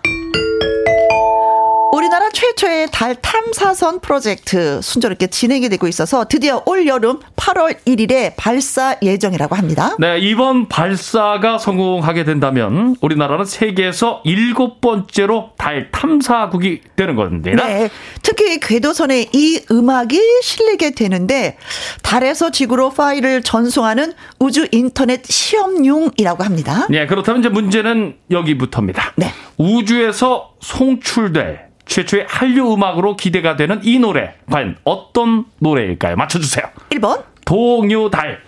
[2.35, 9.55] 최초의 달 탐사선 프로젝트 순조롭게 진행이 되고 있어서 드디어 올 여름 8월 1일에 발사 예정이라고
[9.55, 9.95] 합니다.
[9.99, 17.65] 네, 이번 발사가 성공하게 된다면 우리나라는 세계에서 일곱 번째로 달 탐사국이 되는 겁니다.
[17.65, 17.89] 네.
[18.21, 21.57] 특히 궤도선에 이 음악이 실리게 되는데
[22.03, 26.85] 달에서 지구로 파일을 전송하는 우주 인터넷 시험용이라고 합니다.
[26.89, 29.13] 네, 그렇다면 이제 문제는 여기부터입니다.
[29.15, 29.31] 네.
[29.57, 36.15] 우주에서 송출될 최초의 한류 음악으로 기대가 되는 이 노래 과연 어떤 노래일까요?
[36.15, 36.65] 맞춰주세요.
[36.89, 37.23] 1번?
[37.45, 38.41] 동요달,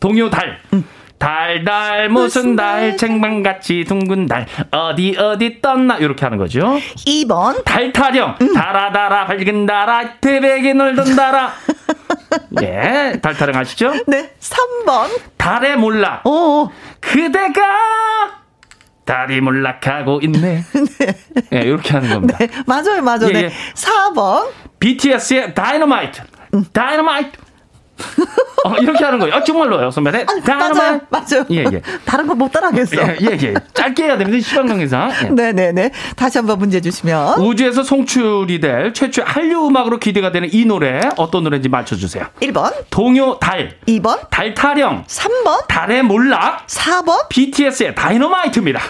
[0.00, 0.58] 동요달.
[1.18, 4.46] 달달 무슨 달 책망같이 둥근 달.
[4.72, 5.98] 어디 어디 떴나?
[5.98, 6.80] 이렇게 하는 거죠.
[7.06, 7.62] 2번?
[7.64, 8.38] 달타령.
[8.54, 11.52] 달아 달아 밝은 달아 태백이 놀던 달아.
[12.62, 13.92] 예 달타령 아시죠?
[14.08, 15.20] 네 3번.
[15.36, 16.68] 달의 몰락 오
[16.98, 17.62] 그대가
[19.04, 20.64] 달이 몰락하고 있네.
[21.52, 22.38] 예 이렇게 하는 겁니다.
[22.38, 23.42] 네, 맞아요 맞아요 예, 네.
[23.44, 23.50] 예.
[23.74, 24.48] 4번
[24.78, 26.22] BTS의 다이너마이트
[26.72, 27.38] 다이너마이트
[28.64, 29.34] 어, 이렇게 하는 거예요.
[29.34, 30.24] 아, 정말로요 선배님.
[30.26, 31.82] 맞아요 다이너마이트 맞아요 예, 예.
[32.04, 33.54] 다른 거 못 따라하겠어 예, 예, 예.
[33.74, 34.40] 짧게 해야 됩니다.
[34.46, 35.10] 시간 관계상.
[35.24, 35.28] 예.
[35.30, 40.48] 네 네 네 다시 한번 문제 주시면 우주에서 송출이 될 최초의 한류 음악으로 기대가 되는
[40.52, 42.26] 이 노래 어떤 노래인지 맞춰주세요.
[42.40, 48.80] 1번 동요 달, 2번 달 타령, 3번 달의 몰락, 4번 BTS의 다이너마이트입니다.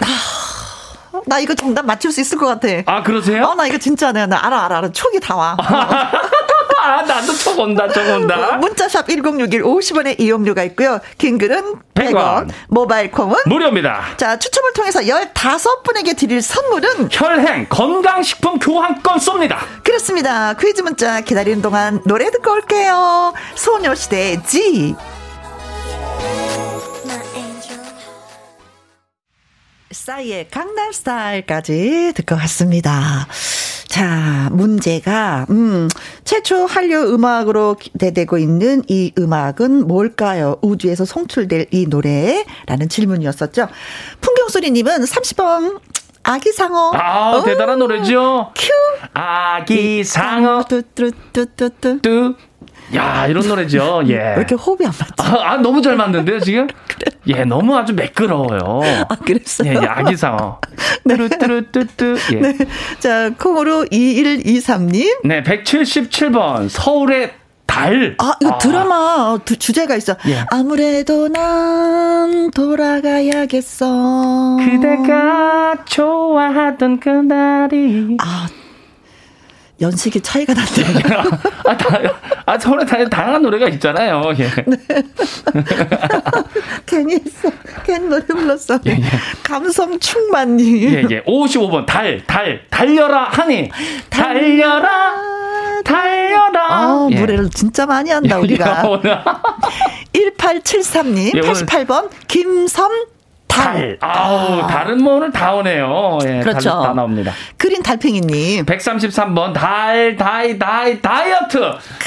[1.27, 3.43] 나 이거 정답 맞출 수 있을 것 같아 아 그러세요?
[3.43, 5.55] 어, 나 이거 진짜 내나 알아 알아 알아 촉이 다 와
[6.83, 8.57] 아 나도 적 온다, 적 온다.
[8.57, 12.13] 문자샵 1061 50원의 이용료가 있고요 긴 글은 100원.
[12.13, 14.17] 100원 모바일 콩은 무료입니다.
[14.17, 19.59] 자 추첨을 통해서 15분에게 드릴 선물은 혈행 건강식품 교환권 쏩니다.
[19.83, 20.53] 그렇습니다.
[20.55, 23.33] 퀴즈 문자 기다리는 동안 노래 듣고 올게요.
[23.55, 24.93] 소녀시대 G.
[29.91, 33.27] 싸이의 강남 스타일까지 듣고 왔습니다.
[33.87, 35.87] 자, 문제가, 음,
[36.23, 40.55] 최초 한류 음악으로 기대되고 있는 이 음악은 뭘까요?
[40.61, 43.67] 우주에서 송출될 이 노래 라는 질문이었었죠.
[44.21, 45.79] 풍경소리님은 30번,
[46.23, 46.91] 아기상어.
[46.95, 48.51] 아 오, 대단한 노래죠.
[48.55, 48.69] 큐.
[49.13, 52.01] 아기 상어 뚜뚜뚜뚜뚜.
[52.01, 52.33] 뜨.
[52.95, 54.03] 야 이런 노래죠.
[54.07, 54.17] 예.
[54.17, 55.13] 왜 이렇게 호흡이 안 맞지?
[55.17, 56.67] 아, 아, 너무 잘 만든데요 지금?
[57.27, 58.81] 예, 너무 아주 매끄러워요.
[59.09, 59.69] 아, 그랬어요?
[59.71, 60.59] 예, 예, 아기상어.
[61.05, 61.15] 네.
[61.15, 62.17] 뚜루뚜루뚜뚜.
[62.33, 62.39] 예.
[62.39, 62.57] 네.
[62.99, 65.25] 자, 콩으로 2123님.
[65.25, 67.31] 네, 177번 서울의
[67.65, 68.15] 달.
[68.19, 70.15] 아, 이거 드라마 두- 주제가 있어.
[70.27, 70.45] 예.
[70.51, 74.57] 아무래도 난 돌아가야겠어.
[74.63, 78.17] 그대가 좋아하던 그날이.
[78.21, 78.47] 아,
[79.83, 81.23] 연식이 차이가 난다.
[81.67, 81.99] 아, 다,
[82.45, 84.21] 아, 서울에 다, 다양한 노래가 있잖아요.
[84.39, 84.49] 예.
[86.85, 87.51] 괜히 했어.
[87.85, 88.79] 괜히 노래 불렀어.
[88.87, 89.01] 예, 예.
[89.43, 90.77] 감성 충만님.
[90.93, 91.23] 예, 예.
[91.23, 93.69] 55번 달, 달, 달려라 하니.
[94.09, 94.89] 달려라,
[95.83, 96.65] 달려라.
[96.69, 97.19] 아, 예.
[97.19, 98.83] 노래를 진짜 많이 한다, 우리가.
[98.87, 99.19] 오늘
[100.13, 102.89] 1873님, 예, 오늘- 88번, 김섬
[103.53, 103.97] 달.
[103.99, 104.09] 달.
[104.09, 106.19] 아우, 달은 뭐 오늘 다 오네요.
[106.25, 106.69] 예, 그렇죠.
[106.69, 107.31] 달, 다 나옵니다.
[107.57, 108.65] 그린 달팽이님.
[108.65, 111.59] 133번 달, 다이, 다이, 다이어트.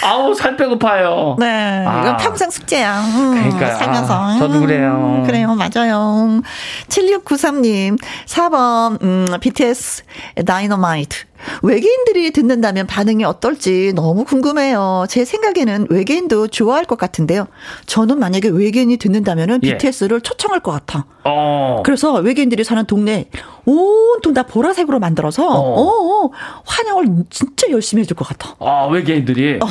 [0.05, 1.36] 아우, 살 빼고 파요.
[1.38, 2.01] 네, 아.
[2.03, 3.01] 이건 평생 숙제야.
[3.01, 3.76] 음, 그러니까요.
[3.76, 4.14] 살면서.
[4.14, 5.20] 아, 저도 그래요.
[5.20, 6.40] 음, 그래요, 맞아요.
[6.88, 10.03] 7693님, 4번, 음, BTS
[10.44, 11.24] 다이너마이트.
[11.62, 15.07] 외계인들이 듣는다면 반응이 어떨지 너무 궁금해요.
[15.09, 17.47] 제 생각에는 외계인도 좋아할 것 같은데요.
[17.87, 19.72] 저는 만약에 외계인이 듣는다면은 예.
[19.72, 21.07] BTS를 초청할 것 같아.
[21.24, 21.82] 어.
[21.84, 23.28] 그래서 외계인들이 사는 동네
[23.64, 25.59] 온통 다 보라색으로 만들어서 어.
[25.59, 26.30] 어, 어,
[26.64, 28.55] 환영을 진짜 열심히 해줄 것 같아.
[28.61, 29.59] 아, 외계인들이.
[29.62, 29.66] 어.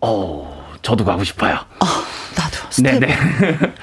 [0.00, 1.58] 어, 저도 가고 싶어요.
[2.36, 3.00] 나도 스텝.
[3.00, 3.14] 네네.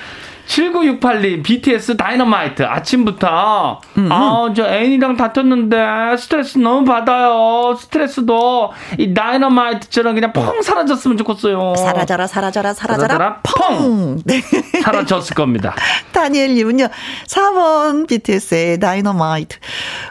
[0.52, 2.64] 7968님, BTS 다이너마이트.
[2.64, 4.12] 아침부터, 음.
[4.12, 7.74] 아, 저 애인이랑 다퉜는데, 스트레스 너무 받아요.
[7.80, 11.76] 스트레스도, 이 다이너마이트처럼 그냥 펑 사라졌으면 좋겠어요.
[11.76, 14.22] 사라져라 사라져라 사라져라 사라져라, 펑.
[14.26, 14.42] 네.
[14.84, 15.74] 사라졌을 겁니다.
[16.12, 16.88] 다니엘님은요.
[17.28, 19.58] 4번 BTS의 다이너마이트.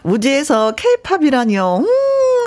[0.05, 1.77] 우주에서 케이팝이라니요.
[1.81, 1.87] 음,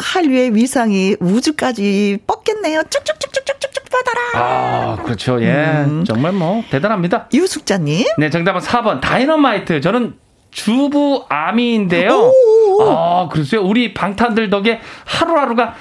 [0.02, 2.82] 한류의 위상이 우주까지 뻗겠네요.
[2.89, 4.46] 쭉쭉쭉쭉쭉쭉 뻗어라.
[4.46, 5.41] 아, 그렇죠.
[5.44, 5.84] 예.
[5.86, 6.04] 음.
[6.06, 7.28] 정말 뭐, 대단합니다.
[7.34, 8.06] 유숙자님.
[8.18, 9.00] 네, 정답은 4번.
[9.02, 9.82] 다이너마이트.
[9.82, 10.16] 저는
[10.52, 12.12] 주부 아미인데요.
[12.12, 12.82] 오.
[12.84, 13.62] 아, 글쎄요.
[13.62, 15.76] 우리 방탄들 덕에 하루하루가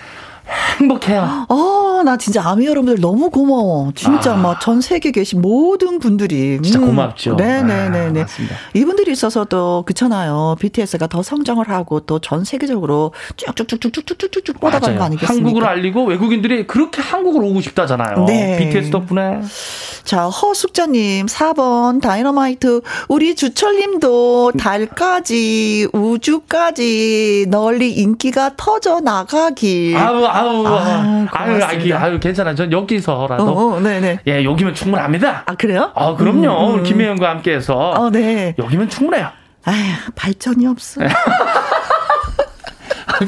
[0.80, 1.46] 행복해요.
[1.48, 3.92] 어, 나 진짜 아미 여러분들 너무 고마워.
[3.94, 4.36] 진짜 아.
[4.36, 6.58] 막전 세계 계신 모든 분들이.
[6.62, 7.34] 진짜 고맙죠.
[7.34, 8.20] 네네네네.
[8.20, 8.56] 아, 맞습니다.
[8.74, 10.56] 이분들이 있어서도 그렇잖아요.
[10.58, 15.04] BTS가 더 성장을 하고 또 전 세계적으로 쭉쭉쭉쭉쭉쭉쭉쭉 뻗어가는 거.
[15.04, 15.34] 아니겠습니까?
[15.46, 18.24] 한국을 알리고 외국인들이 그렇게 한국으로 오고 싶다잖아요.
[18.26, 18.56] 네.
[18.58, 19.40] BTS 덕분에.
[20.04, 22.80] 자, 허숙자님, 4번, 다이너마이트.
[23.08, 29.96] 우리 주철님도 달까지, 우주까지 널리 인기가 터져 나가길.
[29.96, 32.02] 아우, 아우, 아, 아유, 아유, 고맙습니다.
[32.02, 32.54] 아유, 괜찮아.
[32.54, 33.44] 전 여기서라도.
[33.44, 34.20] 어, 어, 네네.
[34.26, 35.44] 예, 여기면 충분합니다.
[35.46, 35.92] 아, 그래요?
[35.94, 36.74] 아, 그럼요.
[36.74, 36.82] 음, 음.
[36.82, 37.74] 김혜영과 함께해서.
[37.74, 38.54] 어, 네.
[38.58, 39.28] 여기면 충분해요.
[39.64, 39.76] 아휴,
[40.14, 41.00] 발전이 없어.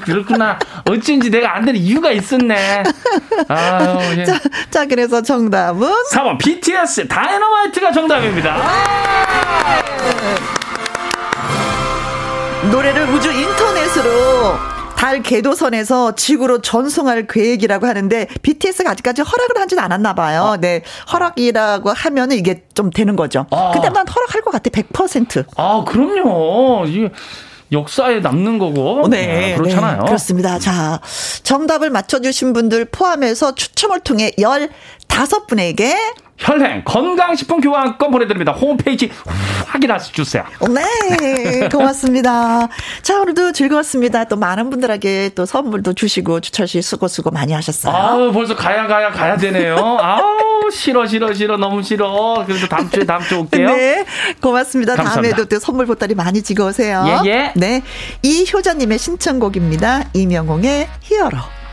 [0.05, 0.59] 그렇구나.
[0.91, 2.83] 어쩐지 내가 안 되는 이유가 있었네.
[3.49, 4.25] 아유, 예.
[4.25, 4.41] 자,
[4.71, 8.57] 자, 그래서 정답은 4번 BTS 다이너마이트가 정답입니다.
[12.71, 14.74] 노래를 우주 인터넷으로
[15.05, 20.57] 달 궤도선에서 지구로 전송할 계획이라고 하는데 BTS가 아직까지 허락을 하진 않았나 봐요.
[20.59, 20.83] 네.
[21.13, 23.45] 허락이라고 하면 은 이게 좀 되는 거죠.
[23.51, 23.73] 아.
[23.75, 24.71] 근데 난 허락할 것 같아.
[24.71, 25.45] 100%.
[25.59, 26.87] 아, 그럼요.
[26.87, 27.11] 이게
[27.71, 29.07] 역사에 남는 거고.
[29.09, 29.99] 네, 아, 그렇잖아요.
[29.99, 30.59] 네, 그렇습니다.
[30.59, 30.99] 자,
[31.43, 34.33] 정답을 맞춰주신 분들 포함해서 추첨을 통해
[35.15, 35.95] 15분에게
[36.37, 38.51] 혈행 건강식품 교환권 보내드립니다.
[38.53, 39.09] 홈페이지
[39.67, 40.45] 확인하시 주세요.
[40.69, 42.69] 네, 고맙습니다.
[43.03, 44.25] 자, 오늘도 즐거웠습니다.
[44.25, 47.95] 또 많은 분들에게 또 선물도 주시고 주철 씨 수고 수고 많이 하셨어요.
[47.95, 49.77] 아우 벌써 가야 가야 가야 되네요.
[50.01, 52.45] 아우 싫어 싫어 싫어 너무 싫어.
[52.47, 53.69] 그래도 다음 주에 다음 주에 올게요.
[53.69, 54.05] 네,
[54.43, 54.97] 고맙습니다.
[54.97, 55.37] 감사합니다.
[55.37, 57.05] 다음에도 또 선물 보따리 많이 지고 오세요.
[57.25, 57.53] 예, 예.
[57.55, 57.83] 네,
[58.23, 60.11] 이효자님의 신청곡입니다.
[60.13, 61.64] 이명홍의 히어로.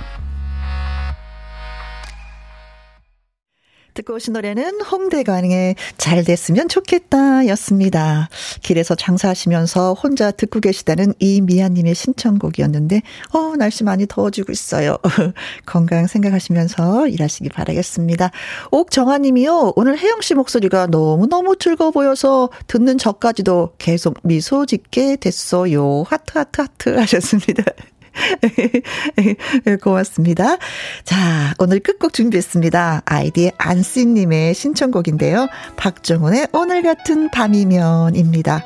[4.02, 8.30] 듣고 오신 노래는 홍대관의 잘 됐으면 좋겠다 였습니다.
[8.62, 13.02] 길에서 장사하시면서 혼자 듣고 계시다는 이미아님의 신청곡이었는데,
[13.34, 14.98] 어, 날씨 많이 더워지고 있어요.
[15.66, 18.32] 건강 생각하시면서 일하시기 바라겠습니다.
[18.72, 26.04] 옥정아님이요, 오늘 혜영씨 목소리가 너무너무 즐거워 보여서 듣는 저까지도 계속 미소 짓게 됐어요.
[26.08, 27.64] 하트, 하트, 하트 하셨습니다.
[29.84, 30.58] 고맙습니다.
[31.04, 33.04] 자, 오늘 끝곡 준비했습니다.
[33.06, 35.48] 아이디의 안씨님의 신청곡인데요.
[35.76, 38.64] 박정훈의 오늘 같은 밤이면입니다.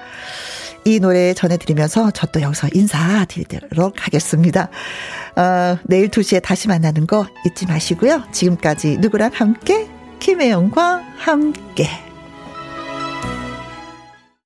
[0.88, 4.70] 이 노래 전해드리면서 저 또 여기서 인사드리도록 하겠습니다.
[5.38, 8.24] 어, 내일 2시에 다시 만나는 거 잊지 마시고요.
[8.34, 9.88] 지금까지 누구랑 함께?
[10.20, 12.05] 김혜영과 함께.